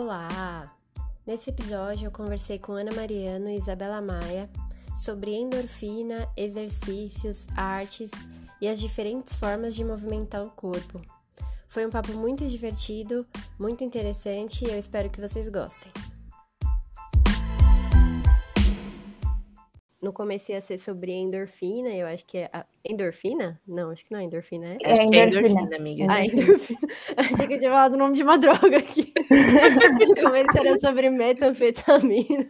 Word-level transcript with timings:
Olá! 0.00 0.72
Nesse 1.26 1.50
episódio 1.50 2.06
eu 2.06 2.12
conversei 2.12 2.56
com 2.56 2.70
Ana 2.70 2.94
Mariano 2.94 3.50
e 3.50 3.56
Isabela 3.56 4.00
Maia 4.00 4.48
sobre 4.96 5.34
endorfina, 5.34 6.28
exercícios, 6.36 7.48
artes 7.56 8.12
e 8.60 8.68
as 8.68 8.78
diferentes 8.78 9.34
formas 9.34 9.74
de 9.74 9.82
movimentar 9.82 10.44
o 10.44 10.50
corpo. 10.50 11.02
Foi 11.66 11.84
um 11.84 11.90
papo 11.90 12.12
muito 12.12 12.46
divertido, 12.46 13.26
muito 13.58 13.82
interessante 13.82 14.64
e 14.64 14.70
eu 14.70 14.78
espero 14.78 15.10
que 15.10 15.20
vocês 15.20 15.48
gostem. 15.48 15.90
No 20.08 20.12
começo 20.14 20.50
ia 20.50 20.60
ser 20.62 20.78
sobre 20.78 21.12
endorfina, 21.12 21.90
eu 21.90 22.06
acho 22.06 22.24
que 22.24 22.38
é. 22.38 22.48
A... 22.50 22.64
Endorfina? 22.82 23.60
Não, 23.68 23.90
acho 23.90 24.06
que 24.06 24.10
não 24.10 24.18
é 24.18 24.22
endorfina, 24.22 24.70
é? 24.70 24.78
é 24.80 24.92
acho 24.94 25.10
que 25.10 25.18
é 25.18 25.26
endorfina, 25.26 25.76
amiga. 25.76 26.06
Ah, 26.08 26.24
endorfina. 26.24 26.80
Achei 27.14 27.46
que 27.46 27.52
eu 27.52 27.58
tinha 27.58 27.70
falado 27.70 27.92
o 27.92 27.98
nome 27.98 28.14
de 28.14 28.22
uma 28.22 28.38
droga 28.38 28.78
aqui. 28.78 29.12
no 30.08 30.14
começo 30.14 30.56
era 30.56 30.78
sobre 30.78 31.10
metanfetamina. 31.10 32.48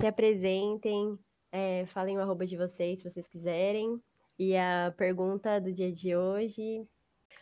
Se 0.00 0.06
apresentem, 0.06 1.18
é, 1.52 1.84
falem 1.88 2.16
o 2.16 2.22
arroba 2.22 2.46
de 2.46 2.56
vocês 2.56 3.00
se 3.00 3.04
vocês 3.10 3.28
quiserem. 3.28 4.00
E 4.38 4.56
a 4.56 4.92
pergunta 4.96 5.58
do 5.60 5.72
dia 5.72 5.90
de 5.90 6.14
hoje, 6.14 6.86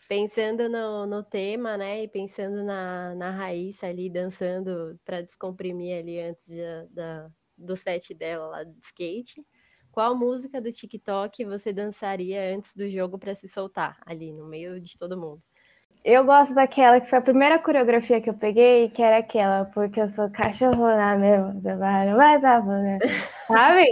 pensando 0.08 0.68
no, 0.68 1.06
no 1.06 1.22
tema, 1.22 1.76
né? 1.76 2.02
E 2.02 2.08
pensando 2.08 2.62
na, 2.62 3.14
na 3.14 3.30
Raíssa 3.30 3.86
ali 3.86 4.08
dançando 4.08 4.98
para 5.04 5.20
descomprimir 5.20 5.98
ali 5.98 6.20
antes 6.20 6.46
de, 6.46 6.62
da, 6.90 7.28
do 7.58 7.76
set 7.76 8.14
dela 8.14 8.46
lá 8.46 8.64
de 8.64 8.78
skate. 8.80 9.44
Qual 9.90 10.16
música 10.16 10.60
do 10.60 10.72
TikTok 10.72 11.44
você 11.44 11.72
dançaria 11.72 12.54
antes 12.54 12.74
do 12.74 12.88
jogo 12.88 13.18
para 13.18 13.34
se 13.34 13.48
soltar 13.48 13.96
ali 14.04 14.32
no 14.32 14.46
meio 14.46 14.80
de 14.80 14.96
todo 14.96 15.18
mundo? 15.18 15.42
Eu 16.04 16.24
gosto 16.24 16.54
daquela 16.54 17.00
que 17.00 17.08
foi 17.08 17.18
a 17.18 17.22
primeira 17.22 17.58
coreografia 17.58 18.20
que 18.20 18.28
eu 18.28 18.34
peguei, 18.34 18.90
que 18.90 19.00
era 19.02 19.18
aquela, 19.18 19.64
porque 19.66 20.00
eu 20.00 20.08
sou 20.10 20.28
cachorrona 20.30 21.16
mesmo, 21.16 21.62
mais 22.16 22.44
a 22.44 22.60
né? 22.60 22.98
Sabe? 23.48 23.86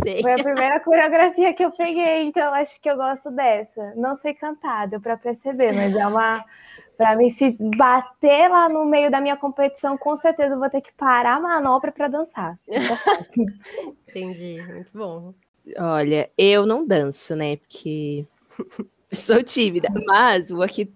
Sei. 0.00 0.22
Foi 0.22 0.32
a 0.32 0.42
primeira 0.42 0.80
coreografia 0.80 1.52
que 1.52 1.64
eu 1.64 1.70
peguei, 1.70 2.22
então 2.22 2.52
acho 2.54 2.80
que 2.80 2.88
eu 2.88 2.96
gosto 2.96 3.30
dessa. 3.30 3.92
Não 3.94 4.16
sei 4.16 4.32
cantar, 4.32 4.88
deu 4.88 5.00
para 5.00 5.16
perceber, 5.16 5.74
mas 5.74 5.94
é 5.94 6.06
uma. 6.06 6.44
Para 6.96 7.16
mim, 7.16 7.30
se 7.30 7.56
bater 7.76 8.48
lá 8.48 8.68
no 8.68 8.84
meio 8.84 9.10
da 9.10 9.20
minha 9.20 9.36
competição, 9.36 9.98
com 9.98 10.16
certeza 10.16 10.54
eu 10.54 10.58
vou 10.58 10.70
ter 10.70 10.80
que 10.80 10.92
parar 10.92 11.36
a 11.36 11.40
manobra 11.40 11.90
para 11.90 12.08
dançar. 12.08 12.58
Entendi, 14.08 14.62
muito 14.62 14.90
bom. 14.94 15.34
Olha, 15.78 16.30
eu 16.38 16.64
não 16.64 16.86
danço, 16.86 17.34
né? 17.34 17.56
Porque 17.56 18.26
sou 19.10 19.42
tímida, 19.42 19.88
mas 20.06 20.50
o 20.50 20.62
aqui 20.62 20.92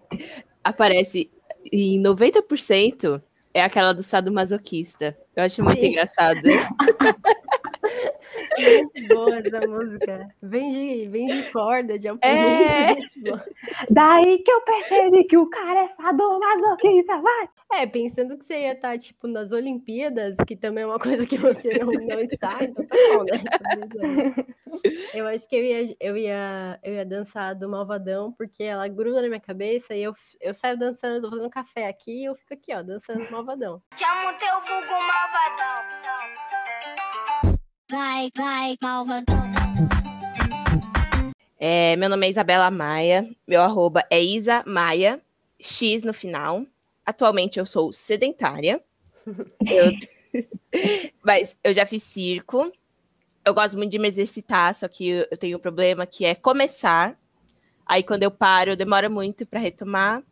aparece 0.62 1.30
em 1.72 2.00
90% 2.00 3.22
é 3.52 3.62
aquela 3.62 3.92
do 3.92 4.02
sadomasoquista. 4.02 5.16
Eu 5.34 5.44
acho 5.44 5.62
muito 5.62 5.80
Sim. 5.80 5.88
engraçado. 5.88 6.40
Muito 8.58 9.14
boa 9.14 9.38
essa 9.38 9.68
música. 9.68 10.28
Vem 10.42 10.72
de, 10.72 11.08
vem 11.08 11.26
de 11.26 11.50
corda, 11.50 11.98
de 11.98 12.08
é. 12.08 12.94
Daí 13.90 14.38
que 14.38 14.50
eu 14.50 14.60
percebi 14.62 15.24
que 15.24 15.36
o 15.36 15.48
cara 15.48 15.84
é 15.84 15.88
sadomasoquista, 15.88 17.20
vai! 17.20 17.48
É, 17.72 17.86
pensando 17.86 18.38
que 18.38 18.44
você 18.44 18.60
ia 18.60 18.72
estar, 18.72 18.96
tipo, 18.98 19.26
nas 19.26 19.52
Olimpíadas, 19.52 20.36
que 20.46 20.56
também 20.56 20.84
é 20.84 20.86
uma 20.86 20.98
coisa 20.98 21.26
que 21.26 21.36
você 21.36 21.78
não, 21.78 21.86
não 21.86 22.20
está, 22.20 22.62
então 22.62 22.86
tá 22.86 22.96
bom, 23.12 23.24
né? 23.24 24.46
Eu 25.12 25.26
acho 25.26 25.48
que 25.48 25.56
eu 25.56 25.64
ia, 25.64 25.96
eu, 26.00 26.16
ia, 26.16 26.78
eu 26.82 26.94
ia 26.94 27.04
dançar 27.04 27.54
do 27.54 27.68
Malvadão, 27.68 28.32
porque 28.32 28.62
ela 28.62 28.86
gruda 28.88 29.20
na 29.20 29.28
minha 29.28 29.40
cabeça 29.40 29.94
e 29.94 30.02
eu, 30.02 30.14
eu 30.40 30.54
saio 30.54 30.78
dançando, 30.78 31.22
tô 31.22 31.30
fazendo 31.30 31.50
café 31.50 31.88
aqui 31.88 32.22
e 32.22 32.24
eu 32.26 32.34
fico 32.34 32.54
aqui, 32.54 32.72
ó, 32.72 32.82
dançando 32.82 33.30
Malvadão. 33.30 33.82
Chama 33.96 34.30
o 34.30 34.38
teu 34.38 34.60
vulgo 34.60 34.92
Malvadão. 34.92 36.35
Vai, 37.88 38.30
vai, 38.36 38.76
malvadão. 38.82 39.36
É, 41.58 41.94
meu 41.94 42.08
nome 42.08 42.26
é 42.26 42.30
Isabela 42.30 42.68
Maia, 42.68 43.28
meu 43.46 43.62
arroba 43.62 44.04
é 44.10 44.20
Isa 44.20 44.64
Maia, 44.66 45.20
X 45.60 46.02
no 46.02 46.12
final. 46.12 46.66
Atualmente 47.04 47.60
eu 47.60 47.66
sou 47.66 47.92
sedentária. 47.92 48.82
eu... 49.26 49.92
Mas 51.24 51.56
eu 51.62 51.72
já 51.72 51.86
fiz 51.86 52.02
circo. 52.02 52.70
Eu 53.44 53.54
gosto 53.54 53.76
muito 53.76 53.92
de 53.92 53.98
me 53.98 54.08
exercitar, 54.08 54.74
só 54.74 54.88
que 54.88 55.08
eu 55.30 55.36
tenho 55.36 55.56
um 55.56 55.60
problema 55.60 56.04
que 56.04 56.24
é 56.24 56.34
começar. 56.34 57.16
Aí 57.86 58.02
quando 58.02 58.24
eu 58.24 58.30
paro, 58.32 58.76
demora 58.76 59.08
muito 59.08 59.46
para 59.46 59.60
retomar. 59.60 60.22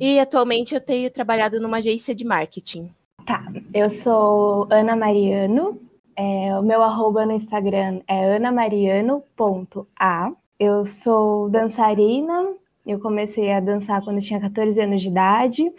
E 0.00 0.18
atualmente 0.18 0.74
eu 0.74 0.80
tenho 0.80 1.08
trabalhado 1.10 1.60
numa 1.60 1.76
agência 1.76 2.12
de 2.12 2.24
marketing. 2.24 2.90
Tá, 3.24 3.44
eu 3.72 3.88
sou 3.88 4.66
Ana 4.70 4.96
Mariano, 4.96 5.80
é, 6.16 6.58
o 6.58 6.62
meu 6.62 6.82
arroba 6.82 7.26
no 7.26 7.32
Instagram 7.32 8.00
é 8.08 8.36
anamariano.a. 8.36 10.32
Eu 10.58 10.86
sou 10.86 11.50
dançarina, 11.50 12.54
eu 12.86 12.98
comecei 12.98 13.52
a 13.52 13.60
dançar 13.60 14.02
quando 14.02 14.20
tinha 14.20 14.40
14 14.40 14.80
anos 14.80 15.02
de 15.02 15.08
idade. 15.08 15.70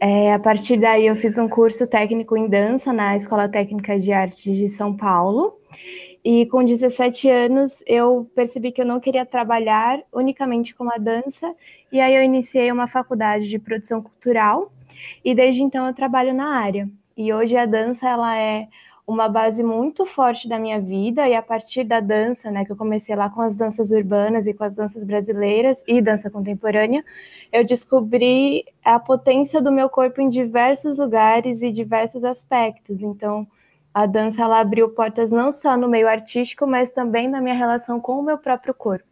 É, 0.00 0.32
a 0.32 0.38
partir 0.38 0.76
daí, 0.78 1.06
eu 1.06 1.14
fiz 1.14 1.38
um 1.38 1.48
curso 1.48 1.86
técnico 1.86 2.36
em 2.36 2.48
dança 2.48 2.92
na 2.92 3.14
Escola 3.16 3.48
Técnica 3.48 3.96
de 3.98 4.12
Artes 4.12 4.56
de 4.56 4.68
São 4.68 4.96
Paulo. 4.96 5.56
E 6.24 6.46
com 6.46 6.64
17 6.64 7.30
anos, 7.30 7.82
eu 7.86 8.28
percebi 8.34 8.72
que 8.72 8.82
eu 8.82 8.86
não 8.86 8.98
queria 8.98 9.24
trabalhar 9.24 10.00
unicamente 10.12 10.74
com 10.74 10.92
a 10.92 10.98
dança. 10.98 11.54
E 11.92 12.00
aí, 12.00 12.16
eu 12.16 12.22
iniciei 12.22 12.70
uma 12.72 12.88
faculdade 12.88 13.48
de 13.48 13.58
produção 13.58 14.02
cultural. 14.02 14.72
E 15.24 15.34
desde 15.34 15.62
então, 15.62 15.86
eu 15.86 15.94
trabalho 15.94 16.34
na 16.34 16.56
área. 16.56 16.88
E 17.16 17.32
hoje 17.32 17.56
a 17.56 17.66
dança 17.66 18.08
ela 18.08 18.36
é 18.36 18.68
uma 19.08 19.26
base 19.26 19.62
muito 19.62 20.04
forte 20.04 20.46
da 20.46 20.58
minha 20.58 20.78
vida 20.78 21.26
e 21.26 21.34
a 21.34 21.40
partir 21.40 21.82
da 21.82 21.98
dança, 21.98 22.50
né, 22.50 22.66
que 22.66 22.70
eu 22.70 22.76
comecei 22.76 23.16
lá 23.16 23.30
com 23.30 23.40
as 23.40 23.56
danças 23.56 23.90
urbanas 23.90 24.46
e 24.46 24.52
com 24.52 24.64
as 24.64 24.74
danças 24.74 25.02
brasileiras 25.02 25.82
e 25.88 26.02
dança 26.02 26.28
contemporânea, 26.28 27.02
eu 27.50 27.64
descobri 27.64 28.66
a 28.84 29.00
potência 29.00 29.62
do 29.62 29.72
meu 29.72 29.88
corpo 29.88 30.20
em 30.20 30.28
diversos 30.28 30.98
lugares 30.98 31.62
e 31.62 31.72
diversos 31.72 32.22
aspectos. 32.22 33.00
Então, 33.02 33.48
a 33.94 34.04
dança 34.04 34.42
ela 34.42 34.60
abriu 34.60 34.90
portas 34.90 35.32
não 35.32 35.50
só 35.50 35.74
no 35.74 35.88
meio 35.88 36.06
artístico, 36.06 36.66
mas 36.66 36.90
também 36.90 37.26
na 37.26 37.40
minha 37.40 37.54
relação 37.54 37.98
com 37.98 38.20
o 38.20 38.22
meu 38.22 38.36
próprio 38.36 38.74
corpo. 38.74 39.08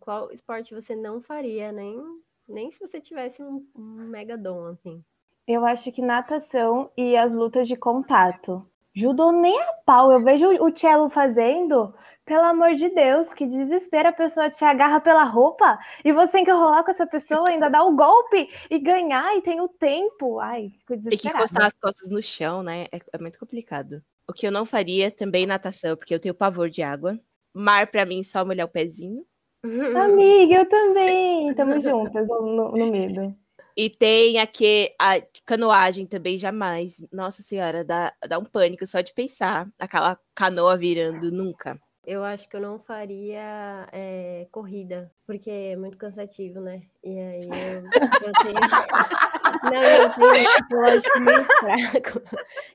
Qual 0.00 0.32
esporte 0.32 0.74
você 0.74 0.96
não 0.96 1.22
faria, 1.22 1.70
nem, 1.70 2.02
nem 2.48 2.72
se 2.72 2.80
você 2.80 3.00
tivesse 3.00 3.44
um, 3.44 3.64
um 3.76 4.08
mega 4.08 4.36
dom, 4.36 4.64
assim? 4.64 5.04
Eu 5.46 5.64
acho 5.64 5.92
que 5.92 6.02
natação 6.02 6.90
e 6.96 7.16
as 7.16 7.34
lutas 7.34 7.68
de 7.68 7.76
contato. 7.76 8.66
Judô 8.92 9.30
nem 9.30 9.60
a 9.60 9.72
pau. 9.84 10.10
Eu 10.10 10.20
vejo 10.20 10.46
o 10.46 10.76
cello 10.76 11.08
fazendo. 11.08 11.94
Pelo 12.24 12.42
amor 12.42 12.74
de 12.74 12.88
Deus, 12.88 13.32
que 13.32 13.46
desespero 13.46 14.08
a 14.08 14.12
pessoa 14.12 14.50
te 14.50 14.64
agarra 14.64 15.00
pela 15.00 15.22
roupa 15.22 15.78
e 16.04 16.12
você 16.12 16.32
tem 16.32 16.44
que 16.44 16.50
rolar 16.50 16.82
com 16.82 16.90
essa 16.90 17.06
pessoa, 17.06 17.48
ainda 17.48 17.68
dar 17.68 17.84
o 17.84 17.94
golpe 17.94 18.48
e 18.68 18.80
ganhar 18.80 19.36
e 19.36 19.42
tem 19.42 19.60
o 19.60 19.68
tempo. 19.68 20.40
Ai, 20.40 20.72
Tem 20.88 21.16
que 21.16 21.28
encostar 21.28 21.66
as 21.66 21.72
costas 21.74 22.10
no 22.10 22.20
chão, 22.20 22.64
né? 22.64 22.86
É, 22.90 22.98
é, 23.12 23.18
muito 23.20 23.38
complicado. 23.38 24.02
O 24.28 24.32
que 24.32 24.44
eu 24.44 24.50
não 24.50 24.66
faria 24.66 25.08
também 25.08 25.46
natação, 25.46 25.96
porque 25.96 26.12
eu 26.12 26.18
tenho 26.18 26.34
pavor 26.34 26.68
de 26.68 26.82
água. 26.82 27.16
Mar, 27.54 27.86
para 27.92 28.04
mim, 28.04 28.24
só 28.24 28.44
molhar 28.44 28.66
o 28.66 28.72
pezinho. 28.72 29.24
Amiga, 29.96 30.54
eu 30.56 30.68
também. 30.68 31.54
Tamo 31.54 31.78
juntas 31.78 32.26
no, 32.26 32.72
no 32.72 32.90
medo. 32.90 33.36
E 33.76 33.90
tem 33.90 34.38
aqui 34.38 34.90
a 34.98 35.20
canoagem 35.44 36.06
também, 36.06 36.38
jamais. 36.38 37.06
Nossa 37.12 37.42
senhora, 37.42 37.84
dá, 37.84 38.10
dá 38.26 38.38
um 38.38 38.44
pânico 38.44 38.86
só 38.86 39.02
de 39.02 39.12
pensar. 39.12 39.68
Aquela 39.78 40.18
canoa 40.34 40.78
virando, 40.78 41.30
nunca. 41.30 41.78
Eu 42.06 42.22
acho 42.22 42.48
que 42.48 42.56
eu 42.56 42.60
não 42.60 42.78
faria 42.78 43.86
é, 43.92 44.46
corrida, 44.50 45.12
porque 45.26 45.50
é 45.50 45.76
muito 45.76 45.98
cansativo, 45.98 46.60
né? 46.60 46.82
E 47.06 47.20
aí 47.20 47.40
eu, 47.40 47.84
eu 48.26 48.32
tenho. 48.42 48.58
não, 49.72 49.82
eu 49.82 50.10
tenho 50.10 50.40
um 50.40 50.44
psicológico 50.44 51.20
meio 51.20 51.44
fraco. 51.44 52.22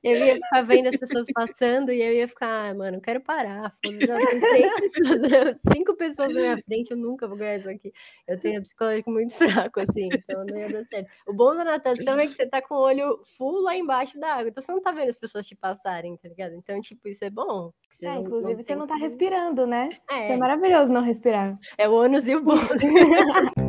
Eu 0.02 0.26
ia 0.26 0.36
ficar 0.36 0.62
vendo 0.62 0.88
as 0.88 0.96
pessoas 0.96 1.28
passando 1.34 1.92
e 1.92 2.02
eu 2.02 2.14
ia 2.14 2.30
ficar, 2.30 2.70
ah, 2.70 2.74
mano, 2.74 2.96
eu 2.96 3.02
quero 3.02 3.20
parar. 3.20 3.74
Já 3.84 4.18
tem 4.18 4.40
três 4.40 4.74
pessoas, 4.76 5.62
cinco 5.76 5.96
pessoas 5.96 6.34
na 6.34 6.40
minha 6.40 6.58
frente, 6.60 6.92
eu 6.92 6.98
nunca 6.98 7.28
vou 7.28 7.36
ganhar 7.36 7.58
isso 7.58 7.70
aqui. 7.70 7.92
Eu 8.26 8.40
tenho 8.40 8.62
um 8.62 8.64
psicológico 8.64 9.12
muito 9.12 9.34
fraco, 9.36 9.82
assim, 9.82 10.08
então 10.14 10.46
não 10.46 10.58
ia 10.58 10.70
dar 10.70 10.86
certo. 10.86 11.10
O 11.28 11.34
bom 11.34 11.54
da 11.54 11.66
natação 11.66 12.18
é 12.18 12.26
que 12.26 12.34
você 12.34 12.48
tá 12.48 12.62
com 12.62 12.76
o 12.76 12.80
olho 12.80 13.22
full 13.38 13.62
lá 13.62 13.76
embaixo 13.76 14.18
da 14.18 14.36
água, 14.36 14.48
então 14.48 14.64
você 14.64 14.72
não 14.72 14.82
tá 14.82 14.94
vendo 14.94 15.10
as 15.10 15.20
pessoas 15.20 15.46
te 15.46 15.58
passarem, 15.58 16.16
tá 16.16 16.30
ligado? 16.30 16.54
Então, 16.56 16.80
tipo, 16.80 17.10
isso 17.10 17.26
é 17.26 17.30
bom. 17.30 17.74
É, 18.02 18.06
não, 18.06 18.22
inclusive, 18.22 18.56
não 18.56 18.64
você 18.64 18.76
não 18.76 18.88
tá 18.88 18.96
respirando, 18.96 19.68
né? 19.68 19.90
É. 20.10 20.24
Isso 20.24 20.32
é 20.32 20.38
maravilhoso 20.38 20.94
não 20.94 21.04
respirar. 21.04 21.60
É 21.78 21.90
o 21.90 21.94
ônus 21.94 22.26
e 22.26 22.34
o 22.34 22.42
bônus. 22.42 22.62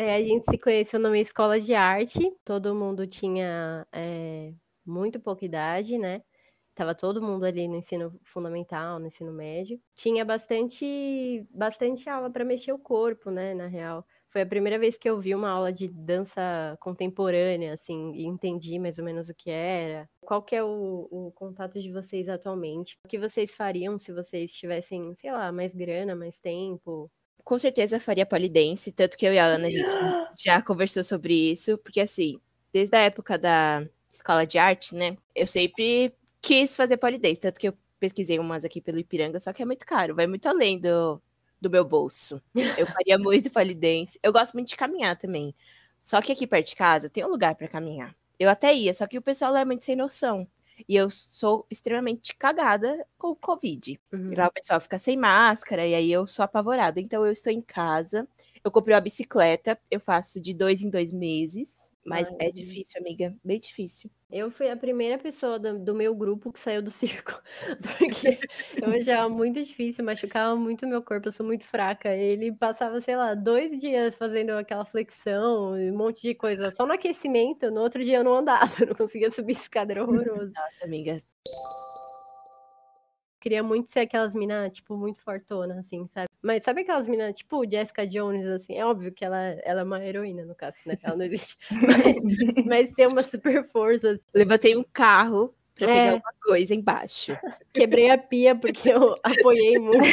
É, 0.00 0.14
a 0.14 0.22
gente 0.22 0.46
se 0.50 0.56
conheceu 0.56 0.98
numa 0.98 1.18
escola 1.18 1.60
de 1.60 1.74
arte, 1.74 2.34
todo 2.42 2.74
mundo 2.74 3.06
tinha 3.06 3.86
é, 3.92 4.50
muito 4.82 5.20
pouca 5.20 5.44
idade, 5.44 5.98
né? 5.98 6.22
Tava 6.74 6.94
todo 6.94 7.20
mundo 7.20 7.44
ali 7.44 7.68
no 7.68 7.76
ensino 7.76 8.18
fundamental, 8.24 8.98
no 8.98 9.08
ensino 9.08 9.30
médio. 9.30 9.78
Tinha 9.94 10.24
bastante, 10.24 11.46
bastante 11.50 12.08
aula 12.08 12.30
para 12.30 12.46
mexer 12.46 12.72
o 12.72 12.78
corpo, 12.78 13.30
né? 13.30 13.52
Na 13.52 13.66
real. 13.66 14.02
Foi 14.30 14.40
a 14.40 14.46
primeira 14.46 14.78
vez 14.78 14.96
que 14.96 15.10
eu 15.10 15.20
vi 15.20 15.34
uma 15.34 15.50
aula 15.50 15.70
de 15.70 15.86
dança 15.86 16.78
contemporânea, 16.80 17.74
assim, 17.74 18.12
e 18.14 18.24
entendi 18.24 18.78
mais 18.78 18.98
ou 18.98 19.04
menos 19.04 19.28
o 19.28 19.34
que 19.34 19.50
era. 19.50 20.08
Qual 20.22 20.42
que 20.42 20.56
é 20.56 20.64
o, 20.64 21.08
o 21.10 21.30
contato 21.32 21.78
de 21.78 21.92
vocês 21.92 22.26
atualmente? 22.26 22.96
O 23.04 23.08
que 23.08 23.18
vocês 23.18 23.54
fariam 23.54 23.98
se 23.98 24.14
vocês 24.14 24.50
tivessem, 24.50 25.14
sei 25.16 25.30
lá, 25.30 25.52
mais 25.52 25.74
grana, 25.74 26.16
mais 26.16 26.40
tempo? 26.40 27.10
Com 27.44 27.58
certeza 27.58 28.00
faria 28.00 28.26
polidense, 28.26 28.92
tanto 28.92 29.16
que 29.16 29.26
eu 29.26 29.34
e 29.34 29.38
a 29.38 29.44
Ana, 29.44 29.66
a 29.66 29.70
gente 29.70 29.88
já 30.44 30.62
conversou 30.62 31.02
sobre 31.04 31.34
isso, 31.34 31.78
porque 31.78 32.00
assim, 32.00 32.38
desde 32.72 32.96
a 32.96 33.00
época 33.00 33.38
da 33.38 33.86
escola 34.12 34.46
de 34.46 34.58
arte, 34.58 34.94
né, 34.94 35.16
eu 35.34 35.46
sempre 35.46 36.12
quis 36.40 36.76
fazer 36.76 36.96
polidense, 36.96 37.40
tanto 37.40 37.60
que 37.60 37.68
eu 37.68 37.74
pesquisei 37.98 38.38
umas 38.38 38.64
aqui 38.64 38.80
pelo 38.80 38.98
Ipiranga, 38.98 39.38
só 39.40 39.52
que 39.52 39.62
é 39.62 39.66
muito 39.66 39.84
caro, 39.86 40.14
vai 40.14 40.26
muito 40.26 40.46
além 40.48 40.78
do, 40.78 41.20
do 41.60 41.70
meu 41.70 41.84
bolso. 41.84 42.42
Eu 42.76 42.86
faria 42.88 43.18
muito 43.18 43.50
polidense. 43.50 44.18
Eu 44.22 44.32
gosto 44.32 44.54
muito 44.54 44.68
de 44.68 44.76
caminhar 44.76 45.16
também. 45.16 45.54
Só 45.98 46.22
que 46.22 46.32
aqui 46.32 46.46
perto 46.46 46.68
de 46.68 46.76
casa 46.76 47.10
tem 47.10 47.24
um 47.24 47.28
lugar 47.28 47.54
para 47.54 47.68
caminhar. 47.68 48.16
Eu 48.38 48.48
até 48.48 48.74
ia, 48.74 48.94
só 48.94 49.06
que 49.06 49.18
o 49.18 49.22
pessoal 49.22 49.54
é 49.54 49.64
muito 49.64 49.84
sem 49.84 49.94
noção. 49.94 50.48
E 50.88 50.96
eu 50.96 51.10
sou 51.10 51.66
extremamente 51.70 52.34
cagada 52.36 53.06
com 53.18 53.28
o 53.28 53.36
Covid. 53.36 53.98
Uhum. 54.12 54.32
E 54.32 54.36
lá 54.36 54.46
o 54.48 54.52
pessoal 54.52 54.80
fica 54.80 54.98
sem 54.98 55.16
máscara, 55.16 55.86
e 55.86 55.94
aí 55.94 56.10
eu 56.10 56.26
sou 56.26 56.44
apavorada. 56.44 57.00
Então 57.00 57.24
eu 57.24 57.32
estou 57.32 57.52
em 57.52 57.62
casa, 57.62 58.28
eu 58.62 58.70
comprei 58.70 58.94
uma 58.94 59.00
bicicleta, 59.00 59.78
eu 59.90 60.00
faço 60.00 60.40
de 60.40 60.52
dois 60.54 60.82
em 60.82 60.90
dois 60.90 61.12
meses. 61.12 61.90
Mas 62.04 62.28
Ai, 62.28 62.48
é 62.48 62.50
difícil, 62.50 63.00
amiga, 63.00 63.34
bem 63.44 63.58
difícil. 63.58 64.10
Eu 64.32 64.50
fui 64.50 64.70
a 64.70 64.76
primeira 64.76 65.18
pessoa 65.18 65.58
do, 65.58 65.78
do 65.78 65.94
meu 65.94 66.14
grupo 66.14 66.52
que 66.52 66.60
saiu 66.60 66.80
do 66.82 66.90
circo, 66.92 67.42
porque 67.82 68.38
eu 68.80 68.90
achava 68.90 69.28
muito 69.28 69.62
difícil, 69.62 70.04
machucava 70.04 70.54
muito 70.56 70.86
meu 70.86 71.02
corpo, 71.02 71.28
eu 71.28 71.32
sou 71.32 71.44
muito 71.44 71.64
fraca. 71.64 72.14
Ele 72.14 72.52
passava, 72.52 73.00
sei 73.00 73.16
lá, 73.16 73.34
dois 73.34 73.76
dias 73.78 74.16
fazendo 74.16 74.50
aquela 74.50 74.84
flexão, 74.84 75.72
um 75.74 75.96
monte 75.96 76.22
de 76.22 76.34
coisa, 76.34 76.70
só 76.70 76.86
no 76.86 76.92
aquecimento, 76.92 77.70
no 77.70 77.80
outro 77.80 78.02
dia 78.02 78.18
eu 78.18 78.24
não 78.24 78.34
andava, 78.34 78.70
não 78.86 78.94
conseguia 78.94 79.30
subir 79.30 79.52
escada, 79.52 79.92
era 79.92 80.02
horroroso. 80.02 80.52
Nossa, 80.54 80.84
amiga. 80.84 81.20
Queria 83.40 83.62
muito 83.62 83.90
ser 83.90 84.00
aquelas 84.00 84.34
minas, 84.34 84.70
tipo, 84.72 84.96
muito 84.96 85.22
fortona, 85.22 85.80
assim, 85.80 86.06
sabe? 86.12 86.28
Mas 86.42 86.62
sabe 86.62 86.82
aquelas 86.82 87.08
minas, 87.08 87.36
tipo, 87.36 87.68
Jessica 87.68 88.06
Jones, 88.06 88.44
assim? 88.46 88.74
É 88.76 88.84
óbvio 88.84 89.10
que 89.12 89.24
ela, 89.24 89.38
ela 89.64 89.80
é 89.80 89.84
uma 89.84 90.04
heroína, 90.04 90.44
no 90.44 90.54
caso, 90.54 90.76
né? 90.86 90.94
Ela 91.02 91.16
não 91.16 91.24
existe. 91.24 91.56
Mas, 91.72 92.64
mas 92.66 92.92
tem 92.92 93.06
uma 93.06 93.22
super 93.22 93.66
força, 93.70 94.10
assim. 94.12 94.24
Levantei 94.34 94.76
um 94.76 94.84
carro 94.92 95.54
pra 95.74 95.90
É. 95.90 95.94
pegar 95.94 96.14
uma 96.16 96.32
coisa 96.42 96.74
embaixo. 96.74 97.36
Quebrei 97.72 98.10
a 98.10 98.18
pia 98.18 98.54
porque 98.54 98.90
eu 98.90 99.16
apoiei 99.22 99.78
muito. 99.78 99.98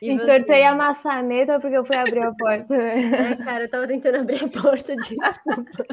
E 0.00 0.12
Entortei 0.12 0.60
você? 0.60 0.62
a 0.62 0.76
maçaneta 0.76 1.58
porque 1.58 1.76
eu 1.76 1.84
fui 1.84 1.96
abrir 1.96 2.20
a 2.20 2.32
porta. 2.32 2.72
Ai, 2.72 3.36
cara, 3.38 3.64
eu 3.64 3.68
tava 3.68 3.88
tentando 3.88 4.18
abrir 4.18 4.44
a 4.44 4.48
porta, 4.48 4.94
desculpa. 4.94 5.84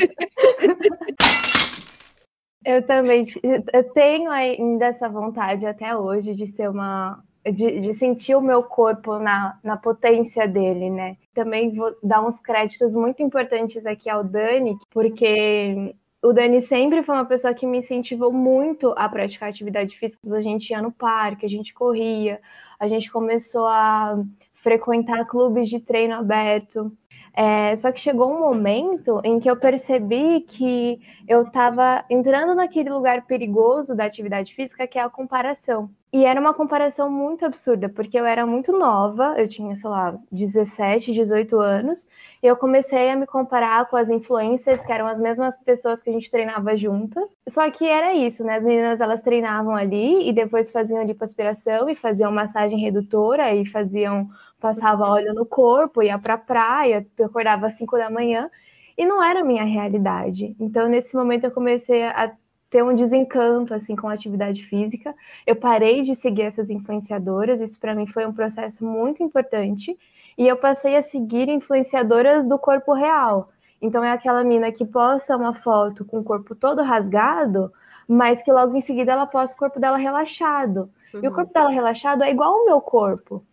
Eu 2.65 2.81
também 2.81 3.23
eu 3.71 3.83
tenho 3.93 4.31
ainda 4.31 4.87
essa 4.87 5.07
vontade 5.07 5.67
até 5.67 5.95
hoje 5.95 6.33
de 6.33 6.47
ser 6.47 6.69
uma. 6.69 7.23
De, 7.45 7.79
de 7.79 7.93
sentir 7.93 8.33
o 8.33 8.41
meu 8.41 8.63
corpo 8.63 9.19
na, 9.19 9.59
na 9.63 9.77
potência 9.77 10.47
dele, 10.47 10.89
né? 10.89 11.15
Também 11.31 11.71
vou 11.75 11.95
dar 12.01 12.25
uns 12.25 12.39
créditos 12.39 12.95
muito 12.95 13.21
importantes 13.21 13.85
aqui 13.85 14.09
ao 14.09 14.23
Dani, 14.23 14.75
porque 14.89 15.93
o 16.23 16.33
Dani 16.33 16.59
sempre 16.59 17.03
foi 17.03 17.13
uma 17.13 17.25
pessoa 17.25 17.53
que 17.53 17.67
me 17.67 17.77
incentivou 17.77 18.31
muito 18.33 18.95
a 18.97 19.07
praticar 19.07 19.49
atividade 19.49 19.95
física. 19.95 20.35
A 20.35 20.41
gente 20.41 20.71
ia 20.71 20.81
no 20.81 20.91
parque, 20.91 21.45
a 21.45 21.49
gente 21.49 21.71
corria, 21.71 22.41
a 22.79 22.87
gente 22.87 23.11
começou 23.11 23.67
a 23.67 24.17
frequentar 24.55 25.23
clubes 25.27 25.69
de 25.69 25.79
treino 25.79 26.15
aberto. 26.15 26.91
É, 27.35 27.75
só 27.75 27.91
que 27.91 27.99
chegou 27.99 28.31
um 28.31 28.39
momento 28.39 29.19
em 29.23 29.39
que 29.39 29.49
eu 29.49 29.57
percebi 29.57 30.39
que 30.41 31.01
eu 31.27 31.43
estava 31.43 32.05
entrando 32.09 32.55
naquele 32.55 32.89
lugar 32.89 33.25
perigoso 33.25 33.93
da 33.93 34.05
atividade 34.05 34.53
física, 34.53 34.87
que 34.87 34.97
é 34.97 35.01
a 35.01 35.09
comparação. 35.09 35.89
E 36.13 36.23
era 36.23 36.39
uma 36.39 36.53
comparação 36.53 37.11
muito 37.11 37.43
absurda, 37.45 37.89
porque 37.89 38.17
eu 38.17 38.25
era 38.25 38.45
muito 38.45 38.71
nova, 38.71 39.35
eu 39.37 39.49
tinha, 39.49 39.75
sei 39.75 39.89
lá, 39.89 40.17
17, 40.31 41.11
18 41.11 41.59
anos, 41.59 42.07
e 42.41 42.47
eu 42.47 42.55
comecei 42.55 43.09
a 43.09 43.17
me 43.17 43.25
comparar 43.27 43.85
com 43.89 43.97
as 43.97 44.07
influencers, 44.07 44.85
que 44.85 44.93
eram 44.93 45.07
as 45.07 45.19
mesmas 45.19 45.57
pessoas 45.57 46.01
que 46.01 46.09
a 46.09 46.13
gente 46.13 46.31
treinava 46.31 46.77
juntas. 46.77 47.29
Só 47.49 47.69
que 47.69 47.85
era 47.85 48.13
isso, 48.13 48.45
né? 48.45 48.55
As 48.55 48.63
meninas 48.63 49.01
elas 49.01 49.21
treinavam 49.21 49.75
ali 49.75 50.29
e 50.29 50.31
depois 50.31 50.71
faziam 50.71 51.03
lipoaspiração 51.03 51.89
e 51.89 51.95
faziam 51.95 52.31
massagem 52.31 52.79
redutora 52.79 53.53
e 53.53 53.65
faziam 53.65 54.29
passava 54.65 55.07
óleo 55.07 55.31
no 55.31 55.45
corpo, 55.45 56.01
ia 56.01 56.17
pra 56.17 56.39
praia, 56.39 57.05
acordava 57.23 57.67
às 57.67 57.73
5 57.73 57.95
da 57.97 58.09
manhã, 58.09 58.49
e 58.97 59.05
não 59.05 59.21
era 59.21 59.41
a 59.41 59.43
minha 59.43 59.63
realidade. 59.63 60.55
Então, 60.59 60.89
nesse 60.89 61.15
momento, 61.15 61.43
eu 61.43 61.51
comecei 61.51 62.03
a 62.03 62.31
ter 62.71 62.83
um 62.83 62.95
desencanto 62.95 63.75
assim 63.75 63.95
com 63.95 64.07
a 64.09 64.13
atividade 64.13 64.65
física. 64.65 65.13
Eu 65.45 65.55
parei 65.55 66.01
de 66.01 66.15
seguir 66.15 66.41
essas 66.41 66.71
influenciadoras, 66.71 67.61
isso 67.61 67.79
para 67.79 67.93
mim 67.93 68.07
foi 68.07 68.25
um 68.25 68.33
processo 68.33 68.83
muito 68.83 69.21
importante, 69.21 69.95
e 70.35 70.47
eu 70.47 70.57
passei 70.57 70.95
a 70.95 71.03
seguir 71.03 71.47
influenciadoras 71.47 72.47
do 72.47 72.57
corpo 72.57 72.91
real. 72.91 73.49
Então 73.79 74.03
é 74.03 74.11
aquela 74.11 74.43
mina 74.43 74.71
que 74.71 74.83
posta 74.83 75.37
uma 75.37 75.53
foto 75.53 76.03
com 76.03 76.19
o 76.19 76.23
corpo 76.23 76.55
todo 76.55 76.81
rasgado, 76.81 77.71
mas 78.07 78.41
que 78.41 78.51
logo 78.51 78.75
em 78.75 78.81
seguida 78.81 79.11
ela 79.11 79.27
posta 79.27 79.55
o 79.55 79.59
corpo 79.59 79.79
dela 79.79 79.97
relaxado. 79.97 80.89
E 81.21 81.27
o 81.27 81.31
corpo 81.31 81.53
dela 81.53 81.69
relaxado 81.69 82.23
é 82.23 82.31
igual 82.31 82.51
ao 82.51 82.65
meu 82.65 82.81
corpo. 82.81 83.43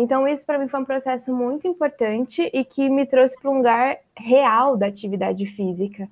Então, 0.00 0.28
isso 0.28 0.46
para 0.46 0.60
mim 0.60 0.68
foi 0.68 0.78
um 0.78 0.84
processo 0.84 1.34
muito 1.34 1.66
importante 1.66 2.48
e 2.54 2.64
que 2.64 2.88
me 2.88 3.04
trouxe 3.04 3.36
para 3.36 3.50
um 3.50 3.56
lugar 3.56 3.98
real 4.16 4.76
da 4.76 4.86
atividade 4.86 5.44
física, 5.44 6.08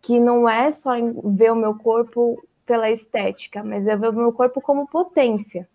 que 0.00 0.18
não 0.18 0.48
é 0.48 0.72
só 0.72 0.92
ver 1.22 1.52
o 1.52 1.54
meu 1.54 1.74
corpo 1.74 2.42
pela 2.64 2.90
estética, 2.90 3.62
mas 3.62 3.86
é 3.86 3.94
ver 3.94 4.08
o 4.08 4.12
meu 4.14 4.32
corpo 4.32 4.58
como 4.62 4.88
potência. 4.88 5.68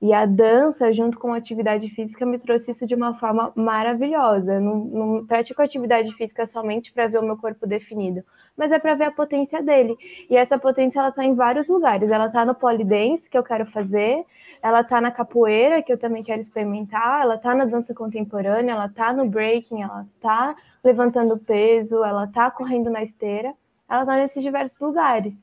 E 0.00 0.12
a 0.12 0.24
dança, 0.24 0.92
junto 0.92 1.18
com 1.18 1.32
a 1.32 1.36
atividade 1.36 1.88
física, 1.90 2.24
me 2.24 2.38
trouxe 2.38 2.70
isso 2.70 2.86
de 2.86 2.94
uma 2.94 3.14
forma 3.14 3.52
maravilhosa. 3.56 4.54
Eu 4.54 4.60
não, 4.60 4.76
não 4.76 5.26
pratico 5.26 5.60
atividade 5.60 6.14
física 6.14 6.46
somente 6.46 6.92
para 6.92 7.08
ver 7.08 7.18
o 7.18 7.22
meu 7.24 7.36
corpo 7.36 7.66
definido, 7.66 8.22
mas 8.56 8.70
é 8.70 8.78
para 8.78 8.94
ver 8.94 9.04
a 9.04 9.10
potência 9.10 9.60
dele. 9.60 9.96
E 10.30 10.36
essa 10.36 10.56
potência 10.56 11.00
ela 11.00 11.08
está 11.08 11.24
em 11.24 11.34
vários 11.34 11.66
lugares. 11.66 12.10
Ela 12.10 12.26
está 12.26 12.44
no 12.44 12.54
polidense, 12.54 13.28
que 13.28 13.36
eu 13.36 13.42
quero 13.42 13.66
fazer, 13.66 14.24
ela 14.62 14.84
tá 14.84 15.00
na 15.00 15.10
capoeira, 15.10 15.82
que 15.82 15.92
eu 15.92 15.98
também 15.98 16.22
quero 16.22 16.40
experimentar, 16.40 17.22
ela 17.22 17.36
tá 17.36 17.52
na 17.52 17.64
dança 17.64 17.92
contemporânea, 17.92 18.72
ela 18.72 18.88
tá 18.88 19.12
no 19.12 19.28
breaking, 19.28 19.82
ela 19.82 20.06
tá 20.20 20.54
levantando 20.84 21.36
peso, 21.38 22.04
ela 22.04 22.26
tá 22.28 22.50
correndo 22.52 22.88
na 22.88 23.02
esteira, 23.02 23.52
ela 23.88 24.06
tá 24.06 24.16
nesses 24.16 24.42
diversos 24.42 24.78
lugares. 24.78 25.40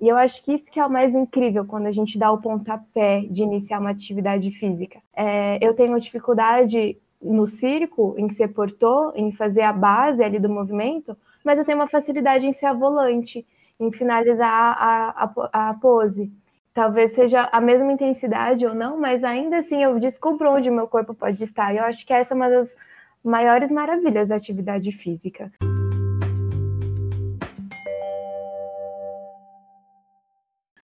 E 0.00 0.08
eu 0.08 0.16
acho 0.16 0.44
que 0.44 0.52
isso 0.52 0.70
que 0.70 0.80
é 0.80 0.86
o 0.86 0.90
mais 0.90 1.14
incrível 1.14 1.64
quando 1.64 1.86
a 1.86 1.92
gente 1.92 2.18
dá 2.18 2.30
o 2.30 2.40
pontapé 2.40 3.20
de 3.30 3.42
iniciar 3.42 3.78
uma 3.80 3.90
atividade 3.90 4.50
física. 4.50 5.00
É, 5.16 5.58
eu 5.60 5.74
tenho 5.74 5.98
dificuldade 5.98 6.98
no 7.22 7.46
circo, 7.46 8.14
em 8.18 8.28
ser 8.30 8.48
portô, 8.48 9.12
em 9.14 9.32
fazer 9.32 9.62
a 9.62 9.72
base 9.72 10.22
ali 10.22 10.38
do 10.38 10.48
movimento, 10.48 11.16
mas 11.44 11.58
eu 11.58 11.64
tenho 11.64 11.78
uma 11.78 11.88
facilidade 11.88 12.46
em 12.46 12.52
ser 12.52 12.66
a 12.66 12.72
volante, 12.72 13.46
em 13.80 13.90
finalizar 13.90 14.50
a, 14.50 15.32
a, 15.52 15.70
a 15.70 15.74
pose 15.74 16.30
talvez 16.74 17.12
seja 17.12 17.48
a 17.52 17.60
mesma 17.60 17.92
intensidade 17.92 18.66
ou 18.66 18.74
não, 18.74 19.00
mas 19.00 19.22
ainda 19.22 19.58
assim 19.58 19.82
eu 19.82 19.98
descubro 20.00 20.50
onde 20.50 20.70
meu 20.70 20.88
corpo 20.88 21.14
pode 21.14 21.42
estar. 21.42 21.72
E 21.72 21.78
eu 21.78 21.84
acho 21.84 22.04
que 22.04 22.12
essa 22.12 22.34
é 22.34 22.36
uma 22.36 22.50
das 22.50 22.74
maiores 23.22 23.70
maravilhas 23.70 24.28
da 24.28 24.36
atividade 24.36 24.90
física. 24.90 25.52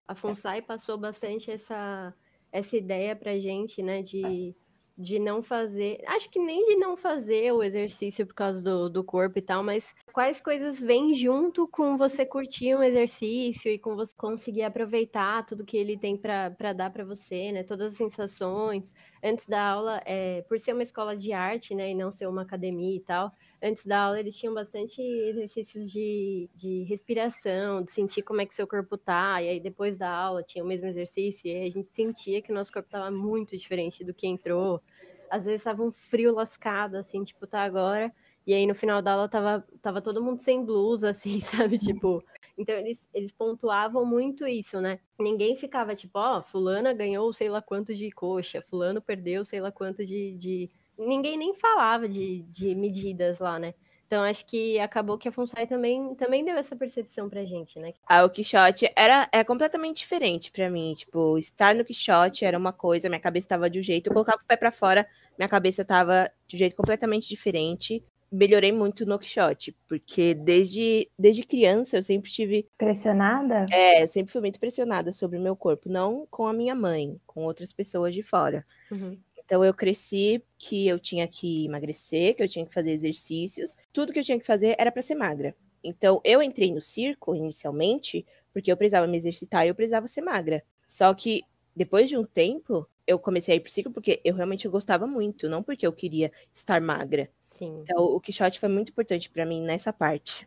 A 0.07 0.15
FUNSAI 0.15 0.61
passou 0.61 0.97
bastante 0.97 1.51
essa, 1.51 2.13
essa 2.51 2.77
ideia 2.77 3.15
pra 3.15 3.37
gente, 3.37 3.83
né, 3.83 4.01
de, 4.01 4.55
de 4.97 5.19
não 5.19 5.43
fazer, 5.43 6.01
acho 6.07 6.29
que 6.31 6.39
nem 6.39 6.65
de 6.65 6.77
não 6.77 6.95
fazer 6.95 7.51
o 7.51 7.61
exercício 7.61 8.25
por 8.25 8.33
causa 8.33 8.63
do, 8.63 8.89
do 8.89 9.03
corpo 9.03 9.37
e 9.37 9.41
tal, 9.41 9.61
mas 9.63 9.93
quais 10.13 10.39
coisas 10.39 10.79
vêm 10.79 11.13
junto 11.13 11.67
com 11.67 11.97
você 11.97 12.25
curtir 12.25 12.73
um 12.73 12.81
exercício 12.81 13.69
e 13.69 13.77
com 13.77 13.95
você 13.97 14.13
conseguir 14.15 14.63
aproveitar 14.63 15.45
tudo 15.45 15.65
que 15.65 15.75
ele 15.77 15.97
tem 15.97 16.15
para 16.17 16.73
dar 16.73 16.89
para 16.89 17.03
você, 17.03 17.51
né, 17.51 17.63
todas 17.63 17.91
as 17.91 17.97
sensações. 17.97 18.93
Antes 19.21 19.45
da 19.45 19.61
aula, 19.61 20.01
é, 20.05 20.41
por 20.43 20.59
ser 20.59 20.71
uma 20.73 20.83
escola 20.83 21.17
de 21.17 21.33
arte, 21.33 21.75
né, 21.75 21.91
e 21.91 21.95
não 21.95 22.11
ser 22.11 22.27
uma 22.27 22.43
academia 22.43 22.95
e 22.95 23.01
tal, 23.01 23.31
antes 23.61 23.85
da 23.85 23.99
aula 24.03 24.19
eles 24.19 24.35
tinham 24.35 24.53
bastante 24.53 25.01
exercícios 25.01 25.91
de, 25.91 26.49
de 26.55 26.83
respiração, 26.83 27.83
de 27.83 27.91
sentir 27.91 28.21
como 28.21 28.41
é 28.41 28.45
que 28.45 28.55
seu 28.55 28.67
corpo 28.67 28.97
tá, 28.97 29.41
e 29.41 29.49
aí 29.49 29.59
depois 29.59 29.97
da 29.97 30.09
aula 30.09 30.43
tinha 30.43 30.63
o 30.63 30.67
mesmo 30.67 30.87
exercício, 30.87 31.47
e 31.49 31.67
a 31.67 31.71
gente 31.71 31.93
sentia 31.93 32.41
que 32.41 32.51
o 32.51 32.55
nosso 32.55 32.71
corpo 32.71 32.87
estava 32.87 33.11
muito 33.11 33.57
diferente 33.57 34.03
do 34.03 34.13
que 34.13 34.27
entrou. 34.27 34.81
às 35.29 35.45
vezes 35.45 35.63
tava 35.63 35.83
um 35.83 35.91
frio 35.91 36.33
lascado, 36.33 36.95
assim, 36.95 37.23
tipo, 37.23 37.45
tá 37.47 37.61
agora. 37.63 38.13
E 38.45 38.53
aí 38.53 38.65
no 38.65 38.73
final 38.73 39.01
da 39.01 39.11
aula 39.11 39.27
tava, 39.27 39.67
tava 39.81 40.01
todo 40.01 40.23
mundo 40.23 40.41
sem 40.41 40.63
blusa, 40.63 41.09
assim, 41.11 41.41
sabe? 41.41 41.77
Tipo, 41.77 42.23
então 42.57 42.75
eles, 42.75 43.09
eles 43.13 43.33
pontuavam 43.33 44.05
muito 44.05 44.47
isso, 44.47 44.79
né? 44.79 44.99
Ninguém 45.19 45.55
ficava 45.57 45.93
tipo, 45.93 46.17
ó, 46.17 46.39
oh, 46.39 46.43
fulana 46.43 46.93
ganhou 46.93 47.33
sei 47.33 47.49
lá 47.49 47.61
quanto 47.61 47.93
de 47.93 48.09
coxa, 48.09 48.61
fulano 48.61 49.01
perdeu 49.01 49.43
sei 49.43 49.59
lá 49.59 49.71
quanto 49.71 50.05
de. 50.05 50.35
de... 50.37 50.69
Ninguém 50.97 51.37
nem 51.37 51.53
falava 51.53 52.07
de, 52.07 52.43
de 52.43 52.73
medidas 52.75 53.39
lá, 53.39 53.59
né? 53.59 53.73
Então, 54.07 54.23
acho 54.23 54.45
que 54.45 54.79
acabou 54.79 55.17
que 55.17 55.27
a 55.27 55.31
FUNSAI 55.33 55.67
também, 55.67 56.15
também 56.15 56.43
deu 56.43 56.55
essa 56.55 56.77
percepção 56.77 57.29
pra 57.29 57.43
gente, 57.43 57.77
né? 57.77 57.93
Ah, 58.07 58.23
o 58.23 58.29
Quixote 58.29 58.89
era 58.95 59.27
é 59.33 59.43
completamente 59.43 59.97
diferente 59.97 60.49
para 60.49 60.69
mim. 60.69 60.93
Tipo, 60.95 61.37
estar 61.37 61.75
no 61.75 61.83
Quixote 61.83 62.45
era 62.45 62.57
uma 62.57 62.71
coisa, 62.71 63.09
minha 63.09 63.19
cabeça 63.19 63.49
tava 63.49 63.69
de 63.69 63.79
um 63.79 63.83
jeito. 63.83 64.07
Eu 64.07 64.13
colocava 64.13 64.41
o 64.41 64.47
pé 64.47 64.55
para 64.55 64.71
fora, 64.71 65.05
minha 65.37 65.49
cabeça 65.49 65.83
tava 65.83 66.31
de 66.47 66.55
um 66.55 66.59
jeito 66.59 66.75
completamente 66.75 67.27
diferente. 67.27 68.01
Melhorei 68.31 68.71
muito 68.71 69.05
no 69.05 69.19
Quixote, 69.19 69.75
porque 69.89 70.33
desde, 70.33 71.09
desde 71.19 71.43
criança 71.43 71.97
eu 71.97 72.03
sempre 72.03 72.31
tive. 72.31 72.65
Pressionada? 72.77 73.65
É, 73.69 74.03
eu 74.03 74.07
sempre 74.07 74.31
fui 74.31 74.39
muito 74.39 74.59
pressionada 74.59 75.11
sobre 75.11 75.37
o 75.37 75.41
meu 75.41 75.55
corpo. 75.55 75.89
Não 75.89 76.25
com 76.31 76.47
a 76.47 76.53
minha 76.53 76.75
mãe, 76.75 77.19
com 77.25 77.43
outras 77.43 77.73
pessoas 77.73 78.15
de 78.15 78.23
fora. 78.23 78.65
Uhum. 78.89 79.19
Então 79.47 79.63
eu 79.63 79.73
cresci 79.73 80.43
que 80.57 80.85
eu 80.85 80.99
tinha 80.99 81.25
que 81.25 81.63
emagrecer, 81.63 82.35
que 82.35 82.43
eu 82.43 82.49
tinha 82.49 82.65
que 82.65 82.73
fazer 82.73 82.91
exercícios, 82.91 83.77
tudo 83.93 84.11
que 84.11 84.19
eu 84.19 84.23
tinha 84.23 84.37
que 84.37 84.45
fazer 84.45 84.75
era 84.77 84.91
para 84.91 85.01
ser 85.01 85.15
magra. 85.15 85.55
Então 85.81 86.19
eu 86.25 86.43
entrei 86.43 86.69
no 86.73 86.81
circo 86.81 87.33
inicialmente 87.33 88.25
porque 88.51 88.69
eu 88.69 88.75
precisava 88.75 89.07
me 89.07 89.15
exercitar 89.15 89.65
e 89.65 89.69
eu 89.69 89.75
precisava 89.75 90.05
ser 90.05 90.19
magra. 90.19 90.61
Só 90.85 91.13
que 91.13 91.43
depois 91.73 92.09
de 92.09 92.17
um 92.17 92.25
tempo, 92.25 92.85
eu 93.07 93.17
comecei 93.17 93.53
a 93.53 93.55
ir 93.55 93.61
pro 93.61 93.71
circo 93.71 93.89
porque 93.89 94.19
eu 94.25 94.35
realmente 94.35 94.67
gostava 94.67 95.07
muito, 95.07 95.47
não 95.47 95.63
porque 95.63 95.87
eu 95.87 95.93
queria 95.93 96.29
estar 96.53 96.81
magra. 96.81 97.29
Sim. 97.45 97.79
Então 97.81 98.03
o 98.03 98.19
Quixote 98.19 98.59
foi 98.59 98.67
muito 98.67 98.89
importante 98.89 99.29
para 99.29 99.45
mim 99.45 99.61
nessa 99.61 99.93
parte. 99.93 100.45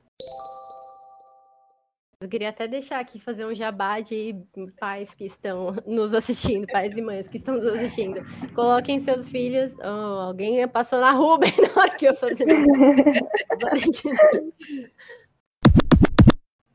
Eu 2.23 2.29
queria 2.29 2.51
até 2.51 2.69
deixar 2.69 3.01
aqui 3.01 3.19
fazer 3.19 3.47
um 3.47 3.55
jabá 3.55 3.99
de 3.99 4.37
pais 4.79 5.15
que 5.15 5.25
estão 5.25 5.75
nos 5.89 6.13
assistindo, 6.13 6.67
pais 6.67 6.95
e 6.95 7.01
mães 7.01 7.27
que 7.27 7.39
estão 7.39 7.55
nos 7.55 7.67
assistindo. 7.67 8.21
Coloquem 8.55 9.01
seus 9.01 9.31
filhos. 9.31 9.75
Oh, 9.79 10.21
alguém 10.21 10.69
passou 10.69 11.01
na 11.01 11.13
rua 11.13 11.39
na 11.39 11.81
hora 11.81 11.97
que 11.97 12.05
eu 12.05 12.15
fazer. 12.15 12.45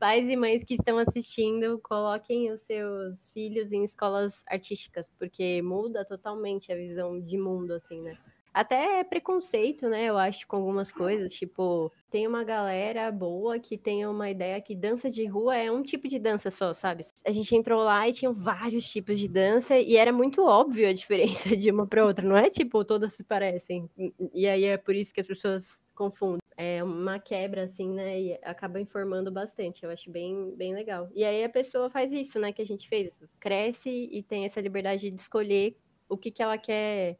pais 0.00 0.28
e 0.28 0.34
mães 0.34 0.64
que 0.64 0.74
estão 0.74 0.98
assistindo, 0.98 1.78
coloquem 1.78 2.50
os 2.50 2.62
seus 2.62 3.30
filhos 3.30 3.70
em 3.70 3.84
escolas 3.84 4.42
artísticas, 4.48 5.08
porque 5.16 5.62
muda 5.62 6.04
totalmente 6.04 6.72
a 6.72 6.76
visão 6.76 7.20
de 7.20 7.38
mundo, 7.38 7.72
assim, 7.74 8.02
né? 8.02 8.18
Até 8.56 9.04
preconceito, 9.04 9.86
né? 9.86 10.06
Eu 10.06 10.16
acho, 10.16 10.48
com 10.48 10.56
algumas 10.56 10.90
coisas. 10.90 11.30
Tipo, 11.34 11.92
tem 12.10 12.26
uma 12.26 12.42
galera 12.42 13.12
boa 13.12 13.58
que 13.58 13.76
tem 13.76 14.06
uma 14.06 14.30
ideia 14.30 14.58
que 14.62 14.74
dança 14.74 15.10
de 15.10 15.26
rua 15.26 15.54
é 15.54 15.70
um 15.70 15.82
tipo 15.82 16.08
de 16.08 16.18
dança 16.18 16.50
só, 16.50 16.72
sabe? 16.72 17.04
A 17.26 17.30
gente 17.30 17.54
entrou 17.54 17.84
lá 17.84 18.08
e 18.08 18.14
tinha 18.14 18.32
vários 18.32 18.88
tipos 18.88 19.20
de 19.20 19.28
dança 19.28 19.78
e 19.78 19.96
era 19.96 20.10
muito 20.10 20.42
óbvio 20.42 20.88
a 20.88 20.94
diferença 20.94 21.54
de 21.54 21.70
uma 21.70 21.86
para 21.86 22.06
outra. 22.06 22.26
Não 22.26 22.34
é 22.34 22.48
tipo, 22.48 22.82
todas 22.82 23.12
se 23.12 23.22
parecem. 23.22 23.90
E 24.32 24.48
aí 24.48 24.64
é 24.64 24.78
por 24.78 24.94
isso 24.94 25.12
que 25.12 25.20
as 25.20 25.26
pessoas 25.26 25.82
confundem. 25.94 26.40
É 26.56 26.82
uma 26.82 27.18
quebra, 27.18 27.64
assim, 27.64 27.90
né? 27.90 28.18
E 28.18 28.38
acaba 28.42 28.80
informando 28.80 29.30
bastante. 29.30 29.84
Eu 29.84 29.90
acho 29.90 30.10
bem, 30.10 30.54
bem 30.56 30.72
legal. 30.72 31.10
E 31.14 31.22
aí 31.24 31.44
a 31.44 31.48
pessoa 31.50 31.90
faz 31.90 32.10
isso, 32.10 32.38
né? 32.38 32.54
Que 32.54 32.62
a 32.62 32.66
gente 32.66 32.88
fez. 32.88 33.10
Cresce 33.38 34.08
e 34.10 34.22
tem 34.22 34.46
essa 34.46 34.62
liberdade 34.62 35.10
de 35.10 35.20
escolher 35.20 35.76
o 36.08 36.16
que, 36.16 36.30
que 36.30 36.42
ela 36.42 36.56
quer 36.56 37.18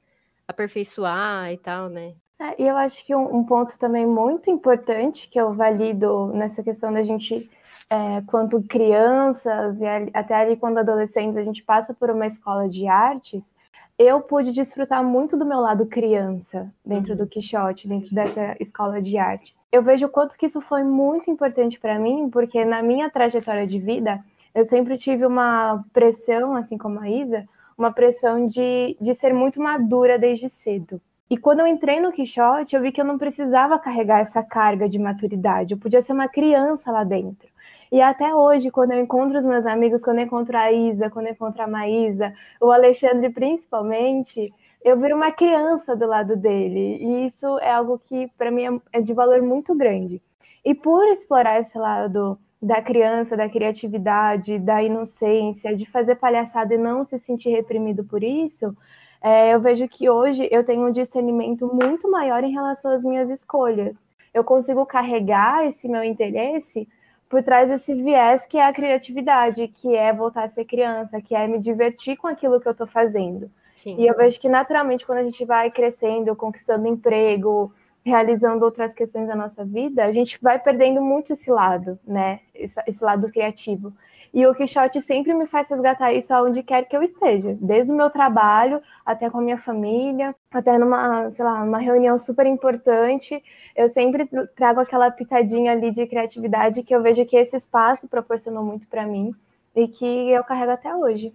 aperfeiçoar 0.48 1.52
e 1.52 1.58
tal, 1.58 1.88
né? 1.88 2.14
É, 2.38 2.62
e 2.62 2.66
eu 2.66 2.76
acho 2.76 3.04
que 3.04 3.14
um, 3.14 3.36
um, 3.36 3.44
ponto 3.44 3.78
também 3.78 4.06
muito 4.06 4.50
importante 4.50 5.28
que 5.28 5.40
eu 5.40 5.54
valido 5.54 6.26
nessa 6.34 6.62
questão 6.62 6.92
da 6.92 7.02
gente, 7.02 7.50
é, 7.88 8.20
quanto 8.26 8.62
crianças 8.62 9.80
e 9.80 9.86
até 10.12 10.34
ali 10.34 10.56
quando 10.56 10.78
adolescentes, 10.78 11.36
a 11.38 11.42
gente 11.42 11.62
passa 11.62 11.94
por 11.94 12.10
uma 12.10 12.26
escola 12.26 12.68
de 12.68 12.86
artes, 12.86 13.50
eu 13.98 14.20
pude 14.20 14.52
desfrutar 14.52 15.02
muito 15.02 15.36
do 15.36 15.46
meu 15.46 15.60
lado 15.60 15.86
criança 15.86 16.70
dentro 16.84 17.12
uhum. 17.12 17.18
do 17.18 17.26
Quixote, 17.26 17.88
dentro 17.88 18.14
dessa 18.14 18.54
escola 18.60 19.00
de 19.00 19.16
artes. 19.16 19.54
Eu 19.72 19.82
vejo 19.82 20.04
o 20.04 20.10
quanto 20.10 20.36
que 20.36 20.44
isso 20.44 20.60
foi 20.60 20.84
muito 20.84 21.30
importante 21.30 21.80
para 21.80 21.98
mim, 21.98 22.28
porque 22.28 22.62
na 22.64 22.82
minha 22.82 23.08
trajetória 23.08 23.66
de 23.66 23.78
vida, 23.78 24.22
eu 24.54 24.64
sempre 24.66 24.98
tive 24.98 25.24
uma 25.24 25.82
pressão, 25.94 26.54
assim 26.54 26.76
como 26.76 27.00
a 27.00 27.08
Isa, 27.08 27.48
uma 27.76 27.92
pressão 27.92 28.46
de, 28.46 28.96
de 29.00 29.14
ser 29.14 29.32
muito 29.34 29.60
madura 29.60 30.18
desde 30.18 30.48
cedo. 30.48 31.00
E 31.28 31.36
quando 31.36 31.60
eu 31.60 31.66
entrei 31.66 32.00
no 32.00 32.12
Quixote, 32.12 32.76
eu 32.76 32.82
vi 32.82 32.92
que 32.92 33.00
eu 33.00 33.04
não 33.04 33.18
precisava 33.18 33.78
carregar 33.78 34.20
essa 34.20 34.42
carga 34.42 34.88
de 34.88 34.98
maturidade, 34.98 35.74
eu 35.74 35.78
podia 35.78 36.00
ser 36.00 36.12
uma 36.12 36.28
criança 36.28 36.90
lá 36.92 37.02
dentro. 37.02 37.48
E 37.90 38.00
até 38.00 38.34
hoje, 38.34 38.70
quando 38.70 38.92
eu 38.92 39.00
encontro 39.00 39.38
os 39.38 39.44
meus 39.44 39.64
amigos, 39.66 40.02
quando 40.02 40.18
eu 40.18 40.24
encontro 40.24 40.56
a 40.56 40.72
Isa, 40.72 41.10
quando 41.10 41.26
eu 41.26 41.32
encontro 41.32 41.62
a 41.62 41.66
Maísa, 41.66 42.32
o 42.60 42.70
Alexandre 42.70 43.30
principalmente, 43.30 44.52
eu 44.84 44.98
viro 45.00 45.16
uma 45.16 45.32
criança 45.32 45.96
do 45.96 46.06
lado 46.06 46.36
dele. 46.36 46.98
E 47.00 47.26
isso 47.26 47.58
é 47.58 47.72
algo 47.72 47.98
que, 47.98 48.28
para 48.38 48.50
mim, 48.50 48.80
é 48.92 49.00
de 49.00 49.12
valor 49.12 49.40
muito 49.42 49.74
grande. 49.74 50.22
E 50.64 50.74
por 50.74 51.04
explorar 51.08 51.60
esse 51.60 51.78
lado 51.78 52.38
da 52.60 52.80
criança, 52.80 53.36
da 53.36 53.48
criatividade, 53.48 54.58
da 54.58 54.82
inocência, 54.82 55.74
de 55.74 55.86
fazer 55.86 56.16
palhaçada 56.16 56.74
e 56.74 56.78
não 56.78 57.04
se 57.04 57.18
sentir 57.18 57.50
reprimido 57.50 58.02
por 58.04 58.24
isso, 58.24 58.74
é, 59.22 59.54
eu 59.54 59.60
vejo 59.60 59.88
que 59.88 60.08
hoje 60.08 60.48
eu 60.50 60.64
tenho 60.64 60.86
um 60.86 60.92
discernimento 60.92 61.66
muito 61.72 62.10
maior 62.10 62.44
em 62.44 62.52
relação 62.52 62.92
às 62.92 63.04
minhas 63.04 63.28
escolhas. 63.30 63.96
Eu 64.32 64.44
consigo 64.44 64.84
carregar 64.86 65.66
esse 65.66 65.88
meu 65.88 66.04
interesse 66.04 66.88
por 67.28 67.42
trás 67.42 67.68
desse 67.68 67.94
viés 67.94 68.46
que 68.46 68.58
é 68.58 68.64
a 68.64 68.72
criatividade, 68.72 69.66
que 69.68 69.94
é 69.96 70.12
voltar 70.12 70.44
a 70.44 70.48
ser 70.48 70.64
criança, 70.64 71.20
que 71.20 71.34
é 71.34 71.46
me 71.48 71.58
divertir 71.58 72.16
com 72.16 72.26
aquilo 72.26 72.60
que 72.60 72.68
eu 72.68 72.72
estou 72.72 72.86
fazendo. 72.86 73.50
Sim. 73.76 73.96
E 73.98 74.06
eu 74.06 74.16
vejo 74.16 74.40
que 74.40 74.48
naturalmente 74.48 75.04
quando 75.04 75.18
a 75.18 75.24
gente 75.24 75.44
vai 75.44 75.70
crescendo, 75.70 76.34
conquistando 76.36 76.86
emprego, 76.86 77.72
realizando 78.06 78.64
outras 78.64 78.94
questões 78.94 79.26
da 79.26 79.34
nossa 79.34 79.64
vida, 79.64 80.04
a 80.04 80.12
gente 80.12 80.38
vai 80.40 80.60
perdendo 80.60 81.02
muito 81.02 81.32
esse 81.32 81.50
lado, 81.50 81.98
né? 82.06 82.38
Esse, 82.54 82.80
esse, 82.86 83.02
lado 83.02 83.28
criativo. 83.32 83.92
E 84.32 84.46
o 84.46 84.54
Quixote 84.54 85.02
sempre 85.02 85.34
me 85.34 85.44
faz 85.46 85.68
resgatar 85.68 86.12
isso 86.12 86.32
aonde 86.32 86.62
quer 86.62 86.84
que 86.84 86.96
eu 86.96 87.02
esteja, 87.02 87.56
desde 87.60 87.90
o 87.90 87.96
meu 87.96 88.08
trabalho 88.08 88.80
até 89.04 89.28
com 89.28 89.38
a 89.38 89.42
minha 89.42 89.58
família, 89.58 90.36
até 90.52 90.78
numa, 90.78 91.32
sei 91.32 91.44
lá, 91.44 91.64
uma 91.64 91.78
reunião 91.78 92.16
super 92.16 92.46
importante, 92.46 93.42
eu 93.74 93.88
sempre 93.88 94.28
trago 94.54 94.78
aquela 94.78 95.10
pitadinha 95.10 95.72
ali 95.72 95.90
de 95.90 96.06
criatividade 96.06 96.84
que 96.84 96.94
eu 96.94 97.02
vejo 97.02 97.26
que 97.26 97.36
esse 97.36 97.56
espaço 97.56 98.06
proporcionou 98.06 98.62
muito 98.62 98.86
para 98.86 99.04
mim 99.04 99.34
e 99.74 99.88
que 99.88 100.30
eu 100.30 100.44
carrego 100.44 100.70
até 100.70 100.94
hoje. 100.94 101.34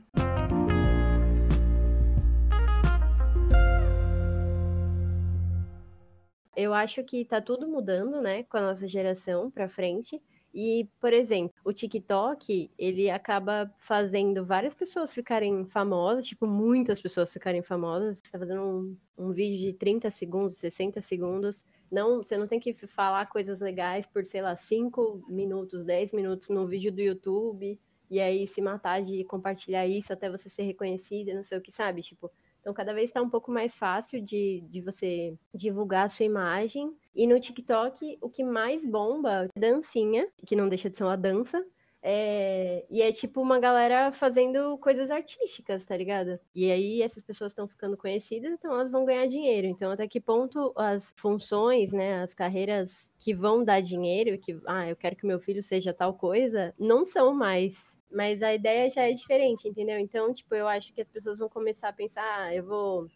Eu 6.56 6.74
acho 6.74 7.04
que 7.04 7.24
tá 7.24 7.42
tudo 7.42 7.68
mudando, 7.68 8.22
né, 8.22 8.44
com 8.44 8.58
a 8.58 8.62
nossa 8.62 8.88
geração 8.88 9.50
para 9.50 9.70
frente. 9.70 10.22
E, 10.54 10.86
por 11.00 11.14
exemplo, 11.14 11.56
o 11.64 11.72
TikTok, 11.72 12.70
ele 12.78 13.10
acaba 13.10 13.74
fazendo 13.78 14.44
várias 14.44 14.76
pessoas 14.76 15.14
ficarem 15.14 15.66
famosas, 15.66 16.26
tipo, 16.26 16.46
muitas 16.46 17.02
pessoas 17.02 17.32
ficarem 17.32 17.62
famosas. 17.62 18.18
Você 18.18 18.32
tá 18.34 18.40
fazendo 18.40 18.62
um, 18.62 18.98
um 19.18 19.32
vídeo 19.32 19.60
de 19.60 19.74
30 19.74 20.12
segundos, 20.12 20.58
60 20.58 21.02
segundos. 21.02 21.64
Não, 21.90 22.18
você 22.18 22.38
não 22.38 22.48
tem 22.48 22.60
que 22.60 22.74
falar 22.74 23.28
coisas 23.28 23.62
legais 23.62 24.06
por, 24.06 24.26
sei 24.26 24.42
lá, 24.42 24.56
5 24.58 25.24
minutos, 25.30 25.86
10 25.86 26.12
minutos 26.12 26.50
no 26.50 26.68
vídeo 26.68 26.92
do 26.92 27.02
YouTube. 27.02 27.80
E 28.10 28.20
aí 28.20 28.46
se 28.46 28.62
matar 28.62 29.02
de 29.02 29.24
compartilhar 29.24 29.88
isso 29.88 30.12
até 30.12 30.30
você 30.30 30.50
ser 30.50 30.64
reconhecida, 30.64 31.34
não 31.34 31.44
sei 31.44 31.58
o 31.58 31.62
que, 31.62 31.72
sabe? 31.72 32.02
Tipo, 32.02 32.30
então, 32.62 32.74
cada 32.76 32.94
vez 32.94 33.10
está 33.10 33.22
um 33.22 33.30
pouco 33.30 33.52
mais 33.52 33.76
fácil 33.76 34.22
de, 34.22 34.64
de 34.70 34.82
você 34.82 35.36
divulgar 35.54 36.06
a 36.06 36.10
sua 36.10 36.26
imagem. 36.26 36.96
E 37.14 37.26
no 37.26 37.40
TikTok, 37.40 38.20
o 38.22 38.30
que 38.30 38.44
mais 38.44 38.86
bomba 38.86 39.46
é 39.46 39.60
dancinha, 39.60 40.28
que 40.46 40.56
não 40.56 40.70
deixa 40.70 40.90
de 40.90 40.96
ser 40.96 41.04
uma 41.04 41.18
dança. 41.18 41.62
É... 42.04 42.86
E 42.90 43.02
é 43.02 43.12
tipo 43.12 43.42
uma 43.42 43.60
galera 43.60 44.12
fazendo 44.12 44.78
coisas 44.80 45.12
artísticas, 45.12 45.86
tá 45.86 45.96
ligado? 45.96 46.40
E 46.56 46.72
aí 46.72 47.02
essas 47.02 47.24
pessoas 47.24 47.52
estão 47.52 47.68
ficando 47.68 47.98
conhecidas, 47.98 48.52
então 48.52 48.74
elas 48.74 48.92
vão 48.92 49.06
ganhar 49.06 49.28
dinheiro. 49.28 49.68
Então, 49.68 49.92
até 49.92 50.08
que 50.08 50.20
ponto 50.20 50.74
as 50.76 51.14
funções, 51.18 51.94
né, 51.94 52.22
as 52.22 52.34
carreiras 52.34 53.12
que 53.20 53.34
vão 53.34 53.64
dar 53.64 53.82
dinheiro, 53.82 54.38
que, 54.40 54.60
ah, 54.68 54.90
eu 54.90 54.96
quero 54.96 55.16
que 55.16 55.26
meu 55.28 55.40
filho 55.40 55.62
seja 55.62 55.94
tal 55.94 56.14
coisa, 56.16 56.74
não 56.80 57.06
são 57.06 57.34
mais 57.34 58.00
mas 58.14 58.42
a 58.44 58.54
ideia 58.54 58.90
já 58.90 59.04
é 59.08 59.14
diferente, 59.14 59.68
entendeu? 59.70 59.98
Então, 59.98 60.34
tipo, 60.34 60.54
eu 60.54 60.68
acho 60.68 60.94
que 60.94 61.00
as 61.02 61.08
pessoas 61.08 61.40
vão 61.40 61.48
começar 61.48 61.88
a 61.90 61.94
pensar, 61.94 62.24
ah, 62.24 62.54
eu 62.54 62.66
vou 62.66 63.08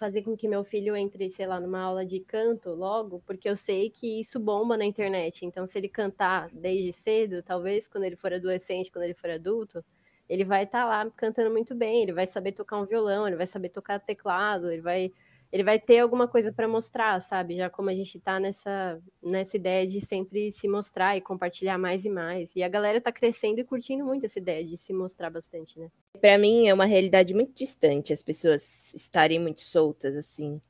fazer 0.00 0.22
com 0.22 0.34
que 0.34 0.48
meu 0.48 0.64
filho 0.64 0.96
entre, 0.96 1.30
sei 1.30 1.46
lá, 1.46 1.60
numa 1.60 1.78
aula 1.78 2.06
de 2.06 2.20
canto 2.20 2.70
logo, 2.70 3.22
porque 3.26 3.48
eu 3.48 3.54
sei 3.54 3.90
que 3.90 4.18
isso 4.18 4.40
bomba 4.40 4.74
na 4.74 4.86
internet. 4.86 5.44
Então, 5.44 5.66
se 5.66 5.78
ele 5.78 5.90
cantar 5.90 6.48
desde 6.54 6.90
cedo, 6.90 7.42
talvez 7.42 7.86
quando 7.86 8.04
ele 8.04 8.16
for 8.16 8.32
adolescente, 8.32 8.90
quando 8.90 9.04
ele 9.04 9.12
for 9.14 9.28
adulto, 9.28 9.84
ele 10.26 10.42
vai 10.42 10.64
estar 10.64 10.80
tá 10.80 10.86
lá 10.86 11.10
cantando 11.10 11.50
muito 11.50 11.74
bem, 11.74 12.02
ele 12.02 12.14
vai 12.14 12.26
saber 12.26 12.52
tocar 12.52 12.78
um 12.78 12.86
violão, 12.86 13.26
ele 13.26 13.36
vai 13.36 13.46
saber 13.46 13.68
tocar 13.68 14.00
teclado, 14.00 14.72
ele 14.72 14.80
vai 14.80 15.12
ele 15.52 15.64
vai 15.64 15.78
ter 15.78 15.98
alguma 15.98 16.28
coisa 16.28 16.52
para 16.52 16.68
mostrar, 16.68 17.20
sabe? 17.20 17.56
Já 17.56 17.68
como 17.68 17.90
a 17.90 17.94
gente 17.94 18.18
tá 18.20 18.38
nessa, 18.38 19.00
nessa 19.22 19.56
ideia 19.56 19.86
de 19.86 20.00
sempre 20.00 20.52
se 20.52 20.68
mostrar 20.68 21.16
e 21.16 21.20
compartilhar 21.20 21.76
mais 21.76 22.04
e 22.04 22.08
mais. 22.08 22.54
E 22.54 22.62
a 22.62 22.68
galera 22.68 23.00
tá 23.00 23.10
crescendo 23.10 23.60
e 23.60 23.64
curtindo 23.64 24.04
muito 24.04 24.26
essa 24.26 24.38
ideia 24.38 24.64
de 24.64 24.76
se 24.76 24.92
mostrar 24.92 25.28
bastante, 25.28 25.78
né? 25.78 25.88
Para 26.20 26.38
mim 26.38 26.68
é 26.68 26.74
uma 26.74 26.84
realidade 26.84 27.34
muito 27.34 27.52
distante 27.52 28.12
as 28.12 28.22
pessoas 28.22 28.94
estarem 28.94 29.38
muito 29.38 29.60
soltas 29.60 30.16
assim. 30.16 30.60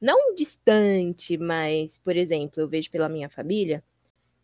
Não 0.00 0.34
distante, 0.34 1.36
mas, 1.38 1.98
por 1.98 2.16
exemplo, 2.16 2.60
eu 2.60 2.68
vejo 2.68 2.90
pela 2.90 3.08
minha 3.08 3.28
família 3.28 3.84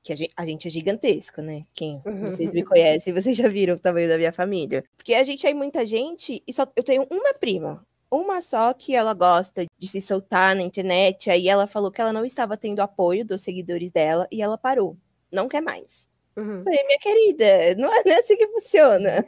que 0.02 0.12
a 0.12 0.16
gente, 0.16 0.32
a 0.36 0.46
gente 0.46 0.68
é 0.68 0.70
gigantesco, 0.70 1.42
né? 1.42 1.64
Quem 1.74 2.00
vocês 2.22 2.52
me 2.52 2.62
conhecem, 2.62 3.12
vocês 3.14 3.36
já 3.36 3.48
viram 3.48 3.74
o 3.74 3.78
tamanho 3.78 4.08
da 4.08 4.16
minha 4.16 4.32
família. 4.32 4.84
Porque 4.96 5.14
a 5.14 5.24
gente 5.24 5.46
é 5.46 5.52
muita 5.52 5.84
gente 5.84 6.42
e 6.46 6.52
só 6.52 6.66
eu 6.76 6.82
tenho 6.82 7.06
uma 7.10 7.34
prima, 7.34 7.84
uma 8.10 8.40
só 8.40 8.72
que 8.72 8.94
ela 8.94 9.14
gosta 9.14 9.66
de 9.78 9.88
se 9.88 10.00
soltar 10.00 10.54
na 10.56 10.62
internet. 10.62 11.30
Aí 11.30 11.48
ela 11.48 11.66
falou 11.66 11.90
que 11.90 12.00
ela 12.00 12.12
não 12.12 12.24
estava 12.24 12.56
tendo 12.56 12.80
apoio 12.80 13.24
dos 13.24 13.42
seguidores 13.42 13.90
dela 13.90 14.26
e 14.30 14.42
ela 14.42 14.56
parou. 14.58 14.96
Não 15.32 15.48
quer 15.48 15.60
mais. 15.60 16.08
Uhum. 16.36 16.62
Falei, 16.62 16.84
minha 16.86 16.98
querida, 17.00 17.74
não 17.76 17.92
é, 17.92 18.02
é 18.06 18.14
assim 18.18 18.36
que 18.36 18.46
funciona. 18.48 19.24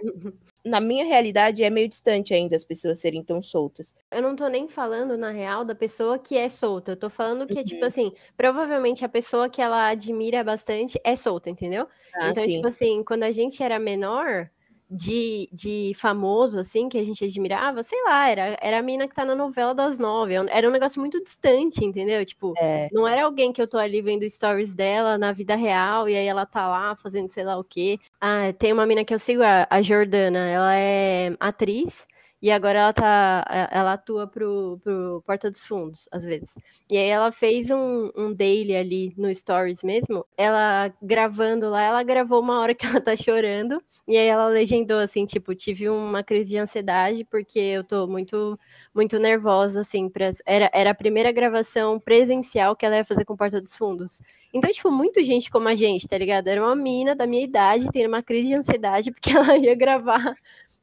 Na 0.64 0.78
minha 0.78 1.04
realidade, 1.04 1.64
é 1.64 1.70
meio 1.70 1.88
distante 1.88 2.34
ainda 2.34 2.54
as 2.54 2.62
pessoas 2.64 3.00
serem 3.00 3.24
tão 3.24 3.40
soltas. 3.42 3.94
Eu 4.12 4.22
não 4.22 4.36
tô 4.36 4.46
nem 4.46 4.68
falando, 4.68 5.16
na 5.16 5.30
real, 5.30 5.64
da 5.64 5.74
pessoa 5.74 6.18
que 6.18 6.36
é 6.36 6.48
solta. 6.48 6.92
Eu 6.92 6.96
tô 6.96 7.08
falando 7.10 7.46
que, 7.46 7.64
tipo 7.64 7.80
Uhum. 7.80 7.86
assim, 7.86 8.12
provavelmente 8.36 9.04
a 9.04 9.08
pessoa 9.08 9.48
que 9.48 9.60
ela 9.62 9.88
admira 9.88 10.44
bastante 10.44 11.00
é 11.02 11.16
solta, 11.16 11.48
entendeu? 11.50 11.88
Ah, 12.14 12.30
então, 12.30 12.44
sim. 12.44 12.56
tipo 12.56 12.68
assim, 12.68 13.02
quando 13.02 13.22
a 13.22 13.30
gente 13.32 13.62
era 13.62 13.78
menor, 13.78 14.50
de, 14.90 15.48
de 15.52 15.92
famoso, 15.96 16.58
assim, 16.58 16.88
que 16.88 16.98
a 16.98 17.04
gente 17.04 17.24
admirava, 17.24 17.82
sei 17.82 18.02
lá, 18.04 18.28
era, 18.28 18.58
era 18.60 18.78
a 18.78 18.82
mina 18.82 19.06
que 19.06 19.14
tá 19.14 19.24
na 19.24 19.36
novela 19.36 19.72
das 19.74 19.98
nove. 19.98 20.34
Era 20.50 20.68
um 20.68 20.72
negócio 20.72 21.00
muito 21.00 21.22
distante, 21.22 21.84
entendeu? 21.84 22.24
Tipo, 22.24 22.54
É, 22.58 22.88
não 22.92 23.06
era 23.06 23.24
alguém 23.24 23.52
que 23.52 23.62
eu 23.62 23.68
tô 23.68 23.78
ali 23.78 24.02
vendo 24.02 24.28
stories 24.28 24.74
dela 24.74 25.16
na 25.16 25.32
vida 25.32 25.54
real 25.54 26.08
e 26.08 26.16
aí 26.16 26.26
ela 26.26 26.44
tá 26.44 26.66
lá 26.68 26.96
fazendo 26.96 27.30
sei 27.30 27.44
lá 27.44 27.56
o 27.56 27.64
quê. 27.64 27.98
Ah, 28.20 28.52
tem 28.58 28.72
uma 28.72 28.86
mina 28.86 29.04
que 29.04 29.14
eu 29.14 29.18
sigo, 29.18 29.42
a, 29.42 29.66
a 29.70 29.80
Jordana, 29.80 30.48
ela 30.48 30.74
é 30.76 31.32
atriz 31.38 32.06
e 32.42 32.50
agora 32.50 32.78
ela 32.78 32.92
tá, 32.92 33.44
a- 33.46 33.68
ela 33.70 33.92
atua 33.94 34.26
pro, 34.26 34.80
pro 34.82 35.22
Porta 35.26 35.50
dos 35.50 35.64
Fundos, 35.64 36.08
às 36.10 36.24
vezes. 36.24 36.54
E 36.88 36.96
aí 36.96 37.06
ela 37.08 37.30
fez 37.32 37.70
um, 37.70 38.10
um 38.16 38.32
daily 38.34 38.74
ali 38.76 39.14
no 39.16 39.34
stories 39.34 39.82
mesmo, 39.82 40.24
ela 40.36 40.92
gravando 41.02 41.68
lá, 41.70 41.82
ela 41.82 42.02
gravou 42.02 42.40
uma 42.40 42.60
hora 42.60 42.74
que 42.74 42.86
ela 42.86 43.00
tá 43.00 43.14
chorando 43.16 43.82
e 44.08 44.16
aí 44.16 44.26
ela 44.26 44.46
legendou 44.48 44.98
assim, 44.98 45.26
tipo, 45.26 45.54
tive 45.54 45.88
uma 45.88 46.22
crise 46.22 46.50
de 46.50 46.58
ansiedade 46.58 47.24
porque 47.24 47.58
eu 47.58 47.84
tô 47.84 48.06
muito 48.06 48.58
muito 48.94 49.18
nervosa, 49.18 49.80
assim, 49.80 50.08
pra... 50.08 50.30
era, 50.46 50.70
era 50.72 50.90
a 50.90 50.94
primeira 50.94 51.30
gravação 51.32 51.98
presencial 52.00 52.74
que 52.74 52.84
ela 52.84 52.96
ia 52.96 53.04
fazer 53.04 53.24
com 53.24 53.36
Porta 53.36 53.60
dos 53.60 53.76
Fundos. 53.76 54.20
Então, 54.52 54.70
tipo, 54.70 54.90
muita 54.90 55.22
gente 55.22 55.50
como 55.50 55.68
a 55.68 55.74
gente, 55.76 56.08
tá 56.08 56.18
ligado? 56.18 56.48
Era 56.48 56.60
uma 56.60 56.74
mina 56.74 57.14
da 57.14 57.26
minha 57.26 57.42
idade 57.44 57.86
tendo 57.92 58.08
uma 58.08 58.22
crise 58.22 58.48
de 58.48 58.54
ansiedade 58.54 59.10
porque 59.12 59.30
ela 59.30 59.56
ia 59.56 59.74
gravar 59.74 60.34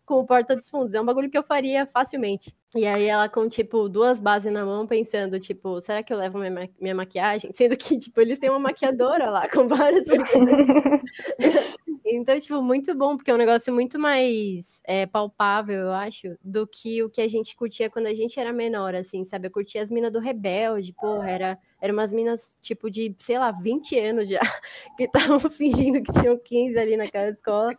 com 0.08 0.16
o 0.16 0.26
Porta 0.26 0.56
dos 0.56 0.70
Fundos. 0.70 0.94
É 0.94 1.02
um 1.02 1.06
bagulho 1.06 1.30
que 1.30 1.38
eu 1.38 1.44
faria 1.44 1.86
facilmente. 1.86 2.56
E 2.74 2.86
aí 2.88 3.06
ela 3.06 3.28
com, 3.28 3.48
tipo, 3.48 3.90
duas 3.90 4.20
bases 4.20 4.52
na 4.52 4.66
mão, 4.66 4.88
pensando, 4.88 5.38
tipo, 5.40 5.82
será 5.82 6.02
que 6.02 6.14
eu 6.14 6.18
levo 6.18 6.40
minha, 6.40 6.50
ma- 6.50 6.70
minha 6.80 6.96
maquiagem? 6.96 7.52
Sendo 7.52 7.76
que, 7.78 7.98
tipo, 8.00 8.20
eles 8.22 8.40
têm 8.40 8.50
uma 8.50 8.58
maquiadora 8.60 9.30
lá 9.30 9.48
com 9.50 9.68
várias. 9.68 10.06
Então, 12.10 12.40
tipo, 12.40 12.62
muito 12.62 12.96
bom, 12.96 13.18
porque 13.18 13.30
é 13.30 13.34
um 13.34 13.38
negócio 13.38 13.74
muito 13.74 14.00
mais 14.00 14.82
é, 14.86 15.06
palpável, 15.06 15.76
eu 15.88 15.92
acho, 15.92 16.38
do 16.42 16.66
que 16.66 17.04
o 17.04 17.10
que 17.10 17.20
a 17.20 17.28
gente 17.28 17.54
curtia 17.54 17.90
quando 17.90 18.06
a 18.08 18.14
gente 18.14 18.40
era 18.40 18.54
menor, 18.54 18.96
assim, 18.96 19.26
sabe? 19.26 19.48
Eu 19.48 19.52
curtia 19.52 19.84
as 19.84 19.92
minas 19.92 20.14
do 20.14 20.20
Rebelde, 20.20 20.94
porra, 20.94 21.30
era, 21.30 21.60
era 21.82 21.94
umas 21.94 22.12
minas, 22.12 22.58
tipo, 22.62 22.90
de, 22.90 23.16
sei 23.20 23.38
lá, 23.38 23.52
20 23.52 23.98
anos 24.00 24.30
já, 24.30 24.40
que 24.98 25.04
estavam 25.04 25.40
fingindo 25.50 26.02
que 26.02 26.12
tinham 26.12 26.38
15 26.38 26.78
ali 26.78 26.98
naquela 26.98 27.30
escola, 27.30 27.74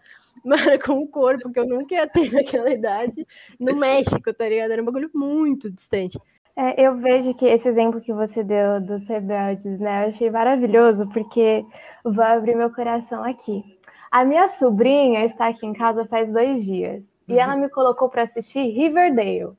mas 0.44 0.82
com 0.84 0.94
um 0.94 1.06
corpo 1.06 1.50
que 1.50 1.58
eu 1.58 1.66
nunca 1.66 1.94
ia 1.94 2.06
ter 2.06 2.30
naquela 2.32 2.70
idade, 2.70 3.26
no 3.58 3.76
México, 3.76 4.32
tá 4.32 4.48
ligado? 4.48 4.72
Era 4.72 4.82
um 4.82 4.84
bagulho 4.84 5.10
muito 5.14 5.70
distante. 5.70 6.18
É, 6.56 6.80
eu 6.80 6.96
vejo 6.96 7.34
que 7.34 7.46
esse 7.46 7.68
exemplo 7.68 8.00
que 8.00 8.12
você 8.12 8.42
deu 8.42 8.80
dos 8.80 9.06
rebeldes, 9.06 9.78
né? 9.78 10.04
Eu 10.04 10.08
achei 10.08 10.28
maravilhoso, 10.28 11.08
porque 11.10 11.64
vou 12.02 12.24
abrir 12.24 12.56
meu 12.56 12.72
coração 12.72 13.22
aqui. 13.22 13.62
A 14.10 14.24
minha 14.24 14.48
sobrinha 14.48 15.24
está 15.24 15.48
aqui 15.48 15.66
em 15.66 15.72
casa 15.72 16.06
faz 16.06 16.32
dois 16.32 16.64
dias 16.64 17.04
e 17.28 17.38
ela 17.38 17.54
me 17.54 17.68
colocou 17.68 18.08
para 18.08 18.22
assistir 18.22 18.62
Riverdale. 18.70 19.52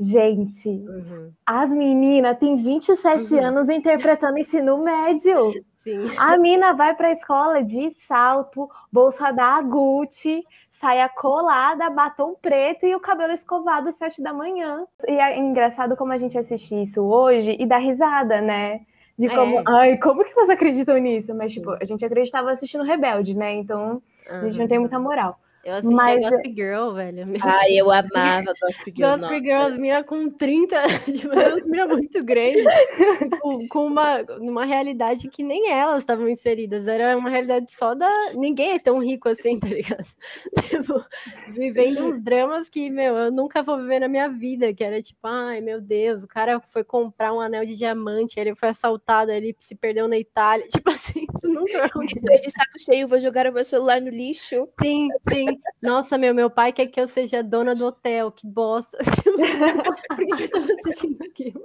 Gente, 0.00 0.68
Uhum, 0.70 1.30
as 1.44 1.70
meninas 1.70 2.38
têm 2.38 2.56
27 2.56 3.34
Uhum. 3.34 3.44
anos 3.44 3.68
interpretando 3.68 4.38
ensino 4.38 4.78
médio. 4.78 5.52
Sim. 5.76 6.10
A 6.18 6.36
mina 6.38 6.72
vai 6.72 6.94
para 6.94 7.08
a 7.08 7.12
escola 7.12 7.62
de 7.62 7.90
salto, 8.06 8.68
bolsa 8.90 9.30
da 9.30 9.60
Gucci, 9.60 10.42
saia 10.80 11.08
colada, 11.08 11.90
batom 11.90 12.34
preto 12.40 12.86
e 12.86 12.94
o 12.94 13.00
cabelo 13.00 13.32
escovado 13.34 13.88
às 13.90 13.94
sete 13.96 14.22
da 14.22 14.32
manhã. 14.32 14.84
E 15.06 15.12
é 15.12 15.38
engraçado 15.38 15.94
como 15.96 16.12
a 16.12 16.18
gente 16.18 16.38
assiste 16.38 16.82
isso 16.82 17.02
hoje 17.02 17.54
e 17.58 17.66
dá 17.66 17.76
risada, 17.76 18.40
né? 18.40 18.80
De 19.18 19.28
como, 19.28 19.58
É. 19.60 19.64
ai, 19.66 19.98
como 19.98 20.24
que 20.24 20.32
vocês 20.34 20.48
acreditam 20.48 20.96
nisso? 20.96 21.34
Mas, 21.34 21.52
tipo, 21.52 21.70
a 21.72 21.84
gente 21.84 22.02
acreditava 22.04 22.50
assistindo 22.50 22.84
Rebelde, 22.84 23.36
né? 23.36 23.52
Então, 23.54 24.00
a 24.30 24.46
gente 24.46 24.58
não 24.58 24.66
tem 24.68 24.78
muita 24.78 24.98
moral. 24.98 25.38
Eu 25.62 25.74
assisti 25.74 25.94
Mas- 25.94 26.24
a 26.24 26.30
Gossip 26.30 26.54
Girl, 26.54 26.92
velho. 26.92 27.28
Meu 27.28 27.40
Ai, 27.42 27.72
eu 27.72 27.90
amava 27.90 28.54
Gossip 28.62 28.92
Girl. 28.96 29.10
Gossip 29.10 29.22
nossa. 29.22 29.44
Girls, 29.44 29.78
minha 29.78 30.02
com 30.02 30.30
30, 30.30 30.76
tipo, 31.04 31.34
umas 31.34 31.66
mina 31.66 31.86
muito 31.86 32.24
grande, 32.24 32.56
tipo, 32.56 33.68
com 33.68 33.86
uma, 33.86 34.22
uma 34.38 34.64
realidade 34.64 35.28
que 35.28 35.42
nem 35.42 35.70
elas 35.70 35.98
estavam 35.98 36.28
inseridas, 36.28 36.86
era 36.86 37.16
uma 37.16 37.28
realidade 37.28 37.70
só 37.72 37.94
da. 37.94 38.08
Ninguém 38.34 38.72
é 38.72 38.78
tão 38.78 38.98
rico 38.98 39.28
assim, 39.28 39.58
tá 39.58 39.68
ligado? 39.68 40.06
Tipo, 40.70 41.04
vivendo 41.48 42.04
uns 42.04 42.20
dramas 42.20 42.68
que, 42.68 42.88
meu, 42.88 43.16
eu 43.16 43.30
nunca 43.30 43.62
vou 43.62 43.76
viver 43.78 44.00
na 44.00 44.08
minha 44.08 44.28
vida, 44.28 44.72
que 44.72 44.82
era 44.82 45.02
tipo, 45.02 45.18
ai 45.24 45.60
meu 45.60 45.80
Deus, 45.80 46.22
o 46.22 46.28
cara 46.28 46.60
foi 46.60 46.82
comprar 46.84 47.32
um 47.32 47.40
anel 47.40 47.66
de 47.66 47.76
diamante, 47.76 48.38
ele 48.38 48.54
foi 48.54 48.68
assaltado, 48.70 49.30
ele 49.30 49.54
se 49.58 49.74
perdeu 49.74 50.08
na 50.08 50.16
Itália, 50.16 50.66
tipo 50.72 50.88
assim, 50.90 51.26
nunca 51.50 51.72
vai 51.78 51.86
acontecer. 51.86 52.18
Estou 52.18 52.40
de 52.40 52.50
saco 52.50 52.78
cheio, 52.78 53.08
vou 53.08 53.20
jogar 53.20 53.46
o 53.46 53.52
meu 53.52 53.64
celular 53.64 54.00
no 54.00 54.08
lixo. 54.08 54.68
Sim, 54.80 55.08
sim. 55.28 55.46
Nossa, 55.82 56.16
meu, 56.16 56.34
meu 56.34 56.50
pai 56.50 56.72
quer 56.72 56.86
que 56.86 57.00
eu 57.00 57.08
seja 57.08 57.42
dona 57.42 57.74
do 57.74 57.86
hotel, 57.86 58.30
que 58.32 58.46
bosta. 58.46 58.98
Por 60.08 60.26
que 60.36 60.50
eu 60.52 60.76
assistindo 60.76 61.22
aquilo? 61.22 61.62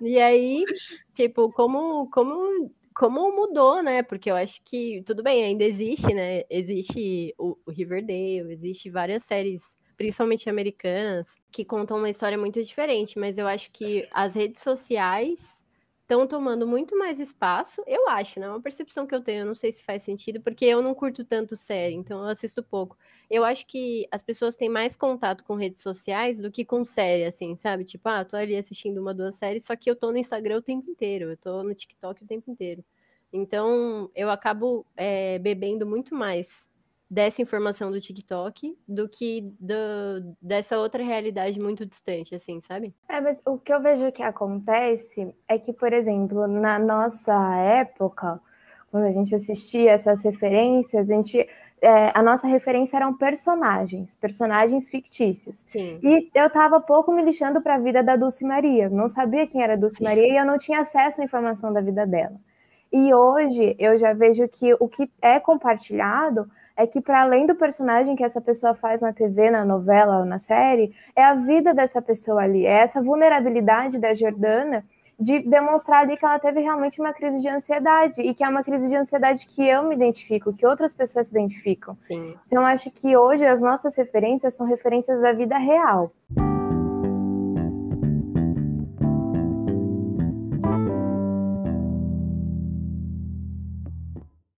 E 0.00 0.18
aí, 0.18 0.64
tipo, 1.14 1.52
como, 1.52 2.08
como, 2.10 2.72
como 2.94 3.32
mudou, 3.32 3.82
né? 3.82 4.02
Porque 4.02 4.30
eu 4.30 4.36
acho 4.36 4.60
que, 4.64 5.02
tudo 5.04 5.22
bem, 5.22 5.44
ainda 5.44 5.64
existe, 5.64 6.12
né? 6.14 6.44
Existe 6.48 7.34
o, 7.38 7.56
o 7.66 7.70
Riverdale, 7.70 8.52
existe 8.52 8.88
várias 8.88 9.24
séries, 9.24 9.76
principalmente 9.96 10.48
americanas, 10.48 11.34
que 11.52 11.64
contam 11.64 11.98
uma 11.98 12.08
história 12.08 12.38
muito 12.38 12.62
diferente, 12.62 13.18
mas 13.18 13.36
eu 13.36 13.46
acho 13.46 13.70
que 13.70 14.08
as 14.12 14.34
redes 14.34 14.62
sociais 14.62 15.59
estão 16.10 16.26
tomando 16.26 16.66
muito 16.66 16.98
mais 16.98 17.20
espaço, 17.20 17.84
eu 17.86 18.08
acho, 18.08 18.40
né? 18.40 18.46
É 18.46 18.48
uma 18.48 18.60
percepção 18.60 19.06
que 19.06 19.14
eu 19.14 19.20
tenho, 19.20 19.42
eu 19.42 19.46
não 19.46 19.54
sei 19.54 19.70
se 19.70 19.84
faz 19.84 20.02
sentido, 20.02 20.40
porque 20.40 20.64
eu 20.64 20.82
não 20.82 20.92
curto 20.92 21.24
tanto 21.24 21.56
série, 21.56 21.94
então 21.94 22.18
eu 22.24 22.26
assisto 22.28 22.64
pouco. 22.64 22.98
Eu 23.30 23.44
acho 23.44 23.64
que 23.64 24.08
as 24.10 24.20
pessoas 24.20 24.56
têm 24.56 24.68
mais 24.68 24.96
contato 24.96 25.44
com 25.44 25.54
redes 25.54 25.80
sociais 25.80 26.40
do 26.40 26.50
que 26.50 26.64
com 26.64 26.84
série, 26.84 27.24
assim, 27.24 27.56
sabe? 27.56 27.84
Tipo, 27.84 28.08
ah, 28.08 28.24
tô 28.24 28.36
ali 28.36 28.56
assistindo 28.56 29.00
uma, 29.00 29.14
duas 29.14 29.36
séries, 29.36 29.64
só 29.64 29.76
que 29.76 29.88
eu 29.88 29.94
tô 29.94 30.10
no 30.10 30.18
Instagram 30.18 30.56
o 30.58 30.62
tempo 30.62 30.90
inteiro, 30.90 31.30
eu 31.30 31.36
tô 31.36 31.62
no 31.62 31.72
TikTok 31.74 32.24
o 32.24 32.26
tempo 32.26 32.50
inteiro. 32.50 32.84
Então, 33.32 34.10
eu 34.12 34.30
acabo 34.30 34.84
é, 34.96 35.38
bebendo 35.38 35.86
muito 35.86 36.12
mais 36.12 36.66
dessa 37.10 37.42
informação 37.42 37.90
do 37.90 38.00
TikTok 38.00 38.78
do 38.86 39.08
que 39.08 39.52
do, 39.58 40.36
dessa 40.40 40.78
outra 40.78 41.02
realidade 41.02 41.58
muito 41.58 41.84
distante, 41.84 42.36
assim, 42.36 42.60
sabe? 42.60 42.94
É, 43.08 43.20
mas 43.20 43.40
o 43.44 43.58
que 43.58 43.72
eu 43.72 43.82
vejo 43.82 44.12
que 44.12 44.22
acontece 44.22 45.34
é 45.48 45.58
que, 45.58 45.72
por 45.72 45.92
exemplo, 45.92 46.46
na 46.46 46.78
nossa 46.78 47.34
época, 47.56 48.40
quando 48.92 49.04
a 49.04 49.12
gente 49.12 49.34
assistia 49.34 49.90
essas 49.90 50.22
referências, 50.22 51.10
a 51.10 51.14
gente. 51.14 51.38
é, 51.82 52.12
a 52.14 52.22
nossa 52.22 52.46
referência 52.46 52.96
eram 52.96 53.12
personagens, 53.16 54.14
personagens 54.14 54.88
fictícios. 54.88 55.66
Sim. 55.70 55.98
E 56.02 56.30
eu 56.32 56.48
tava 56.48 56.80
pouco 56.80 57.10
me 57.10 57.24
lixando 57.24 57.60
para 57.60 57.74
a 57.74 57.78
vida 57.78 58.04
da 58.04 58.14
Dulce 58.14 58.44
Maria. 58.44 58.88
Não 58.88 59.08
sabia 59.08 59.48
quem 59.48 59.62
era 59.62 59.72
a 59.72 59.76
Dulce 59.76 60.00
Maria 60.02 60.32
e 60.32 60.36
eu 60.36 60.44
não 60.44 60.58
tinha 60.58 60.80
acesso 60.80 61.20
à 61.20 61.24
informação 61.24 61.72
da 61.72 61.80
vida 61.80 62.06
dela. 62.06 62.36
E 62.92 63.12
hoje 63.14 63.74
eu 63.78 63.96
já 63.96 64.12
vejo 64.12 64.48
que 64.48 64.74
o 64.78 64.88
que 64.88 65.10
é 65.22 65.40
compartilhado 65.40 66.48
é 66.80 66.86
que, 66.86 67.00
para 67.00 67.20
além 67.20 67.46
do 67.46 67.54
personagem 67.54 68.16
que 68.16 68.24
essa 68.24 68.40
pessoa 68.40 68.74
faz 68.74 69.02
na 69.02 69.12
TV, 69.12 69.50
na 69.50 69.66
novela 69.66 70.20
ou 70.20 70.24
na 70.24 70.38
série, 70.38 70.94
é 71.14 71.22
a 71.22 71.34
vida 71.34 71.74
dessa 71.74 72.00
pessoa 72.00 72.42
ali. 72.42 72.64
É 72.64 72.80
essa 72.80 73.02
vulnerabilidade 73.02 73.98
da 73.98 74.14
Jordana 74.14 74.82
de 75.18 75.40
demonstrar 75.40 76.00
ali 76.00 76.16
que 76.16 76.24
ela 76.24 76.38
teve 76.38 76.60
realmente 76.60 76.98
uma 76.98 77.12
crise 77.12 77.42
de 77.42 77.48
ansiedade 77.48 78.22
e 78.22 78.32
que 78.32 78.42
é 78.42 78.48
uma 78.48 78.64
crise 78.64 78.88
de 78.88 78.96
ansiedade 78.96 79.46
que 79.46 79.68
eu 79.68 79.82
me 79.82 79.94
identifico, 79.94 80.54
que 80.54 80.66
outras 80.66 80.94
pessoas 80.94 81.26
se 81.26 81.34
identificam. 81.34 81.94
Sim. 82.00 82.34
Então, 82.46 82.64
acho 82.64 82.90
que 82.90 83.14
hoje 83.14 83.46
as 83.46 83.60
nossas 83.60 83.94
referências 83.94 84.54
são 84.54 84.66
referências 84.66 85.20
da 85.20 85.32
vida 85.32 85.58
real. 85.58 86.10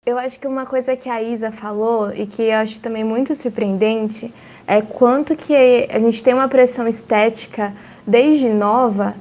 Eu 0.07 0.19
acho 0.19 0.41
que 0.41 0.47
uma 0.47 0.65
coisa 0.65 0.97
que 0.97 1.11
a 1.11 1.23
Isa 1.23 1.53
falou 1.53 2.11
e 2.15 2.27
que 2.27 2.45
eu 2.45 2.57
acho 2.57 2.81
também 2.81 3.05
muito 3.05 3.35
surpreendente 3.35 4.33
é 4.67 4.81
quanto 4.81 5.37
que 5.37 5.55
a 5.55 5.99
gente 5.99 6.25
tem 6.25 6.33
uma 6.33 6.49
pressão 6.49 6.89
estética 6.89 7.75
desde 8.07 8.49
nova 8.49 9.15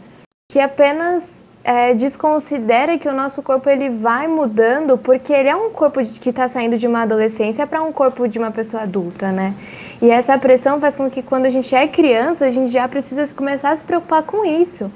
que 0.49 0.57
apenas 0.57 1.43
é, 1.65 1.93
desconsidera 1.93 2.97
que 2.97 3.09
o 3.09 3.13
nosso 3.13 3.43
corpo 3.43 3.69
ele 3.69 3.89
vai 3.89 4.25
mudando 4.29 4.97
porque 4.97 5.33
ele 5.33 5.49
é 5.49 5.55
um 5.55 5.69
corpo 5.69 6.03
que 6.03 6.29
está 6.29 6.47
saindo 6.47 6.77
de 6.77 6.87
uma 6.87 7.01
adolescência 7.01 7.67
para 7.67 7.83
um 7.83 7.91
corpo 7.91 8.25
de 8.25 8.39
uma 8.39 8.49
pessoa 8.49 8.83
adulta, 8.83 9.33
né? 9.33 9.53
E 10.01 10.09
essa 10.09 10.37
pressão 10.37 10.79
faz 10.79 10.95
com 10.95 11.09
que 11.09 11.21
quando 11.21 11.45
a 11.45 11.49
gente 11.49 11.75
é 11.75 11.89
criança 11.89 12.45
a 12.45 12.51
gente 12.51 12.71
já 12.71 12.87
precisa 12.87 13.27
começar 13.33 13.71
a 13.71 13.75
se 13.75 13.83
preocupar 13.83 14.23
com 14.23 14.45
isso. 14.45 14.89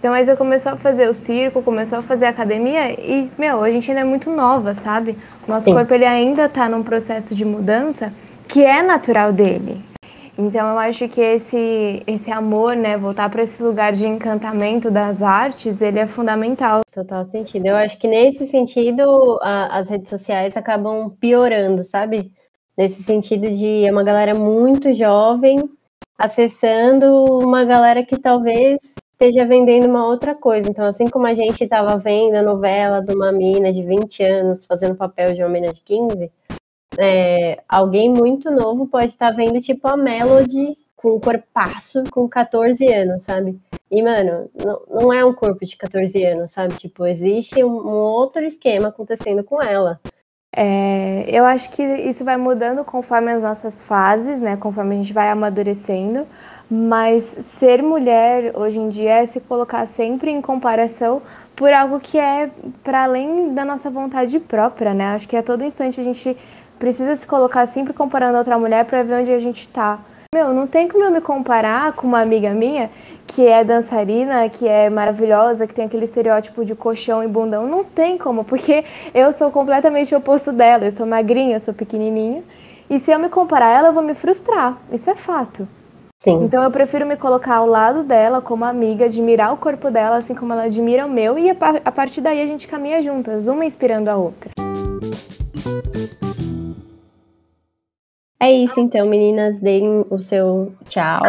Então 0.00 0.14
a 0.14 0.20
Isa 0.22 0.34
começou 0.34 0.72
a 0.72 0.76
fazer 0.76 1.10
o 1.10 1.14
circo, 1.14 1.62
começou 1.62 1.98
a 1.98 2.02
fazer 2.02 2.24
academia 2.24 2.90
e, 2.92 3.30
meu, 3.36 3.62
a 3.62 3.70
gente 3.70 3.90
ainda 3.90 4.00
é 4.00 4.04
muito 4.04 4.30
nova, 4.30 4.72
sabe? 4.72 5.14
Nosso 5.46 5.66
Sim. 5.66 5.74
corpo 5.74 5.92
ele 5.92 6.06
ainda 6.06 6.46
está 6.46 6.70
num 6.70 6.82
processo 6.82 7.34
de 7.34 7.44
mudança 7.44 8.10
que 8.48 8.64
é 8.64 8.82
natural 8.82 9.30
dele. 9.30 9.84
Então 10.38 10.66
eu 10.70 10.78
acho 10.78 11.06
que 11.06 11.20
esse 11.20 12.02
esse 12.06 12.30
amor, 12.30 12.74
né, 12.74 12.96
voltar 12.96 13.28
para 13.28 13.42
esse 13.42 13.62
lugar 13.62 13.92
de 13.92 14.06
encantamento 14.06 14.90
das 14.90 15.20
artes, 15.20 15.82
ele 15.82 15.98
é 15.98 16.06
fundamental. 16.06 16.80
Total 16.90 17.26
sentido. 17.26 17.66
Eu 17.66 17.76
acho 17.76 17.98
que 17.98 18.08
nesse 18.08 18.46
sentido 18.46 19.38
a, 19.42 19.80
as 19.80 19.90
redes 19.90 20.08
sociais 20.08 20.56
acabam 20.56 21.10
piorando, 21.20 21.84
sabe? 21.84 22.32
Nesse 22.74 23.02
sentido 23.02 23.50
de 23.50 23.84
é 23.84 23.92
uma 23.92 24.02
galera 24.02 24.34
muito 24.34 24.94
jovem 24.94 25.58
acessando 26.16 27.24
uma 27.42 27.64
galera 27.64 28.02
que 28.02 28.18
talvez 28.18 28.78
esteja 29.20 29.44
vendendo 29.44 29.86
uma 29.86 30.06
outra 30.06 30.34
coisa. 30.34 30.70
Então, 30.70 30.86
assim 30.86 31.06
como 31.06 31.26
a 31.26 31.34
gente 31.34 31.62
estava 31.62 31.98
vendo 31.98 32.36
a 32.36 32.42
novela 32.42 33.02
de 33.02 33.14
uma 33.14 33.30
mina 33.30 33.70
de 33.70 33.82
20 33.82 34.22
anos 34.22 34.64
fazendo 34.64 34.96
papel 34.96 35.34
de 35.34 35.42
uma 35.42 35.50
mina 35.50 35.70
de 35.70 35.82
15, 35.82 36.32
é, 36.98 37.62
alguém 37.68 38.08
muito 38.08 38.50
novo 38.50 38.86
pode 38.86 39.08
estar 39.08 39.30
tá 39.30 39.36
vendo, 39.36 39.60
tipo, 39.60 39.86
a 39.86 39.96
Melody 39.96 40.76
com 40.96 41.16
um 41.16 41.20
corpaço 41.20 42.02
com 42.10 42.26
14 42.26 42.86
anos, 42.92 43.22
sabe? 43.22 43.60
E, 43.90 44.02
mano, 44.02 44.50
não, 44.54 45.02
não 45.02 45.12
é 45.12 45.22
um 45.24 45.34
corpo 45.34 45.64
de 45.66 45.76
14 45.76 46.24
anos, 46.24 46.52
sabe? 46.52 46.74
Tipo, 46.74 47.06
existe 47.06 47.62
um, 47.62 47.70
um 47.70 47.96
outro 47.96 48.42
esquema 48.44 48.88
acontecendo 48.88 49.44
com 49.44 49.62
ela. 49.62 50.00
É, 50.54 51.26
eu 51.28 51.44
acho 51.44 51.70
que 51.70 51.82
isso 51.82 52.24
vai 52.24 52.36
mudando 52.36 52.84
conforme 52.84 53.30
as 53.32 53.42
nossas 53.42 53.82
fases, 53.82 54.40
né? 54.40 54.56
Conforme 54.56 54.94
a 54.94 54.98
gente 54.98 55.12
vai 55.12 55.28
amadurecendo. 55.28 56.26
Mas 56.70 57.24
ser 57.58 57.82
mulher 57.82 58.52
hoje 58.54 58.78
em 58.78 58.88
dia 58.90 59.22
é 59.22 59.26
se 59.26 59.40
colocar 59.40 59.86
sempre 59.86 60.30
em 60.30 60.40
comparação 60.40 61.20
por 61.56 61.72
algo 61.72 61.98
que 61.98 62.16
é 62.16 62.48
para 62.84 63.02
além 63.02 63.52
da 63.52 63.64
nossa 63.64 63.90
vontade 63.90 64.38
própria, 64.38 64.94
né? 64.94 65.06
Acho 65.06 65.28
que 65.28 65.36
a 65.36 65.42
todo 65.42 65.64
instante 65.64 66.00
a 66.00 66.04
gente 66.04 66.36
precisa 66.78 67.16
se 67.16 67.26
colocar 67.26 67.66
sempre 67.66 67.92
comparando 67.92 68.36
a 68.36 68.38
outra 68.38 68.56
mulher 68.56 68.84
para 68.84 69.02
ver 69.02 69.20
onde 69.20 69.32
a 69.32 69.38
gente 69.40 69.66
tá. 69.66 69.98
Meu, 70.32 70.54
não 70.54 70.64
tem 70.64 70.86
como 70.86 71.02
eu 71.02 71.10
me 71.10 71.20
comparar 71.20 71.92
com 71.92 72.06
uma 72.06 72.20
amiga 72.20 72.50
minha 72.50 72.88
que 73.26 73.44
é 73.44 73.64
dançarina, 73.64 74.48
que 74.48 74.68
é 74.68 74.88
maravilhosa, 74.88 75.66
que 75.66 75.74
tem 75.74 75.86
aquele 75.86 76.04
estereótipo 76.04 76.64
de 76.64 76.76
colchão 76.76 77.22
e 77.24 77.26
bundão. 77.26 77.66
Não 77.66 77.82
tem 77.82 78.16
como, 78.16 78.44
porque 78.44 78.84
eu 79.12 79.32
sou 79.32 79.50
completamente 79.50 80.14
o 80.14 80.18
oposto 80.18 80.52
dela. 80.52 80.84
Eu 80.84 80.92
sou 80.92 81.04
magrinha, 81.04 81.56
eu 81.56 81.60
sou 81.60 81.74
pequenininha. 81.74 82.44
E 82.88 83.00
se 83.00 83.10
eu 83.10 83.18
me 83.18 83.28
comparar 83.28 83.66
a 83.66 83.70
ela, 83.70 83.88
eu 83.88 83.92
vou 83.92 84.04
me 84.04 84.14
frustrar. 84.14 84.78
Isso 84.92 85.10
é 85.10 85.16
fato. 85.16 85.66
Sim. 86.22 86.44
Então 86.44 86.62
eu 86.62 86.70
prefiro 86.70 87.06
me 87.06 87.16
colocar 87.16 87.56
ao 87.56 87.66
lado 87.66 88.02
dela 88.04 88.42
como 88.42 88.66
amiga, 88.66 89.06
admirar 89.06 89.54
o 89.54 89.56
corpo 89.56 89.90
dela 89.90 90.18
assim 90.18 90.34
como 90.34 90.52
ela 90.52 90.64
admira 90.64 91.06
o 91.06 91.10
meu 91.10 91.38
e 91.38 91.48
a 91.48 91.92
partir 91.92 92.20
daí 92.20 92.42
a 92.42 92.46
gente 92.46 92.68
caminha 92.68 93.00
juntas, 93.00 93.46
uma 93.46 93.64
inspirando 93.64 94.10
a 94.10 94.16
outra. 94.16 94.50
É 98.38 98.52
isso 98.52 98.78
então, 98.80 99.08
meninas, 99.08 99.58
deem 99.60 100.04
o 100.10 100.18
seu 100.18 100.74
tchau. 100.90 101.22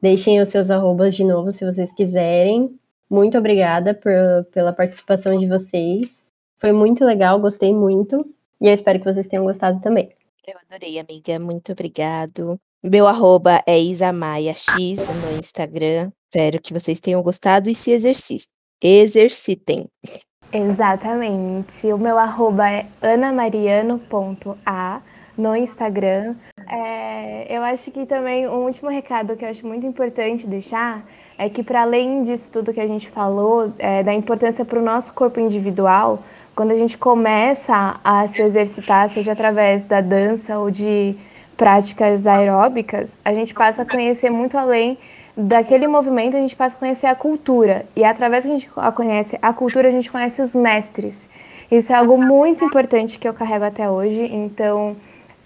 Deixem 0.00 0.40
os 0.40 0.48
seus 0.48 0.70
arrobas 0.70 1.14
de 1.14 1.24
novo 1.24 1.52
se 1.52 1.64
vocês 1.64 1.92
quiserem. 1.92 2.78
Muito 3.10 3.36
obrigada 3.36 3.92
por, 3.92 4.12
pela 4.50 4.72
participação 4.72 5.36
de 5.36 5.46
vocês. 5.46 6.30
Foi 6.58 6.72
muito 6.72 7.04
legal, 7.04 7.38
gostei 7.38 7.72
muito. 7.74 8.26
E 8.58 8.66
eu 8.66 8.72
espero 8.72 8.98
que 8.98 9.12
vocês 9.12 9.28
tenham 9.28 9.44
gostado 9.44 9.78
também. 9.82 10.10
Eu 10.46 10.54
adorei, 10.58 10.98
amiga. 10.98 11.38
Muito 11.38 11.72
obrigado. 11.72 12.58
Meu 12.86 13.06
arroba 13.06 13.62
é 13.66 13.80
isamaiax 13.80 14.66
no 14.76 15.38
Instagram. 15.38 16.12
Espero 16.28 16.60
que 16.60 16.74
vocês 16.74 17.00
tenham 17.00 17.22
gostado 17.22 17.70
e 17.70 17.74
se 17.74 17.90
exercitem. 18.82 19.86
Exatamente. 20.52 21.90
O 21.90 21.96
meu 21.96 22.18
arroba 22.18 22.70
é 22.70 22.84
anamariano.a 23.00 25.00
no 25.34 25.56
Instagram. 25.56 26.34
É, 26.68 27.56
eu 27.56 27.62
acho 27.62 27.90
que 27.90 28.04
também 28.04 28.46
um 28.46 28.66
último 28.66 28.90
recado 28.90 29.34
que 29.34 29.46
eu 29.46 29.48
acho 29.48 29.66
muito 29.66 29.86
importante 29.86 30.46
deixar 30.46 31.08
é 31.38 31.48
que, 31.48 31.62
para 31.62 31.80
além 31.80 32.22
disso 32.22 32.52
tudo 32.52 32.74
que 32.74 32.80
a 32.80 32.86
gente 32.86 33.08
falou, 33.08 33.72
é, 33.78 34.02
da 34.02 34.12
importância 34.12 34.62
para 34.62 34.78
o 34.78 34.82
nosso 34.82 35.14
corpo 35.14 35.40
individual, 35.40 36.22
quando 36.54 36.72
a 36.72 36.76
gente 36.76 36.98
começa 36.98 37.98
a 38.04 38.28
se 38.28 38.42
exercitar, 38.42 39.08
seja 39.08 39.32
através 39.32 39.86
da 39.86 40.02
dança 40.02 40.58
ou 40.58 40.70
de 40.70 41.16
práticas 41.56 42.26
aeróbicas, 42.26 43.16
a 43.24 43.32
gente 43.32 43.54
passa 43.54 43.82
a 43.82 43.84
conhecer 43.84 44.30
muito 44.30 44.58
além 44.58 44.98
daquele 45.36 45.86
movimento, 45.86 46.36
a 46.36 46.40
gente 46.40 46.54
passa 46.54 46.76
a 46.76 46.78
conhecer 46.78 47.06
a 47.06 47.14
cultura. 47.14 47.84
E 47.96 48.04
através 48.04 48.44
que 48.44 48.50
a 48.50 48.52
gente 48.52 48.70
conhece 48.94 49.38
a 49.40 49.52
cultura, 49.52 49.88
a 49.88 49.90
gente 49.90 50.10
conhece 50.10 50.40
os 50.40 50.54
mestres. 50.54 51.28
Isso 51.70 51.92
é 51.92 51.96
algo 51.96 52.16
muito 52.16 52.64
importante 52.64 53.18
que 53.18 53.28
eu 53.28 53.34
carrego 53.34 53.64
até 53.64 53.90
hoje. 53.90 54.28
Então, 54.32 54.96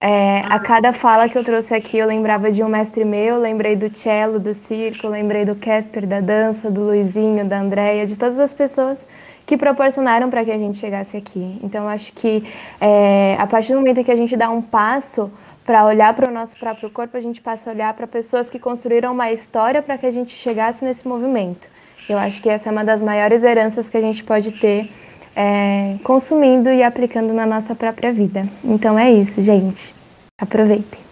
é, 0.00 0.40
a 0.48 0.58
cada 0.58 0.92
fala 0.92 1.28
que 1.28 1.36
eu 1.36 1.42
trouxe 1.42 1.74
aqui, 1.74 1.98
eu 1.98 2.06
lembrava 2.06 2.52
de 2.52 2.62
um 2.62 2.68
mestre 2.68 3.04
meu, 3.04 3.38
lembrei 3.38 3.74
do 3.74 3.94
cello, 3.94 4.38
do 4.38 4.52
circo, 4.52 5.08
lembrei 5.08 5.44
do 5.44 5.54
Casper, 5.54 6.06
da 6.06 6.20
dança, 6.20 6.70
do 6.70 6.82
Luizinho, 6.82 7.44
da 7.44 7.58
Andréia, 7.58 8.06
de 8.06 8.16
todas 8.16 8.38
as 8.38 8.52
pessoas 8.52 9.04
que 9.46 9.56
proporcionaram 9.56 10.28
para 10.28 10.44
que 10.44 10.50
a 10.50 10.58
gente 10.58 10.76
chegasse 10.76 11.16
aqui. 11.16 11.58
Então, 11.62 11.88
acho 11.88 12.12
que 12.12 12.44
é, 12.80 13.34
a 13.38 13.46
partir 13.46 13.72
do 13.72 13.78
momento 13.78 14.04
que 14.04 14.12
a 14.12 14.16
gente 14.16 14.36
dá 14.36 14.50
um 14.50 14.60
passo 14.60 15.30
para 15.68 15.84
olhar 15.84 16.14
para 16.14 16.30
o 16.30 16.32
nosso 16.32 16.56
próprio 16.56 16.88
corpo, 16.88 17.14
a 17.14 17.20
gente 17.20 17.42
passa 17.42 17.68
a 17.68 17.74
olhar 17.74 17.92
para 17.92 18.06
pessoas 18.06 18.48
que 18.48 18.58
construíram 18.58 19.12
uma 19.12 19.30
história 19.30 19.82
para 19.82 19.98
que 19.98 20.06
a 20.06 20.10
gente 20.10 20.30
chegasse 20.30 20.82
nesse 20.82 21.06
movimento. 21.06 21.68
Eu 22.08 22.16
acho 22.16 22.40
que 22.40 22.48
essa 22.48 22.70
é 22.70 22.72
uma 22.72 22.82
das 22.82 23.02
maiores 23.02 23.42
heranças 23.42 23.86
que 23.86 23.98
a 23.98 24.00
gente 24.00 24.24
pode 24.24 24.52
ter 24.52 24.90
é, 25.36 25.96
consumindo 26.02 26.70
e 26.70 26.82
aplicando 26.82 27.34
na 27.34 27.44
nossa 27.44 27.74
própria 27.74 28.10
vida. 28.10 28.48
Então 28.64 28.98
é 28.98 29.12
isso, 29.12 29.42
gente. 29.42 29.94
Aproveitem. 30.40 31.07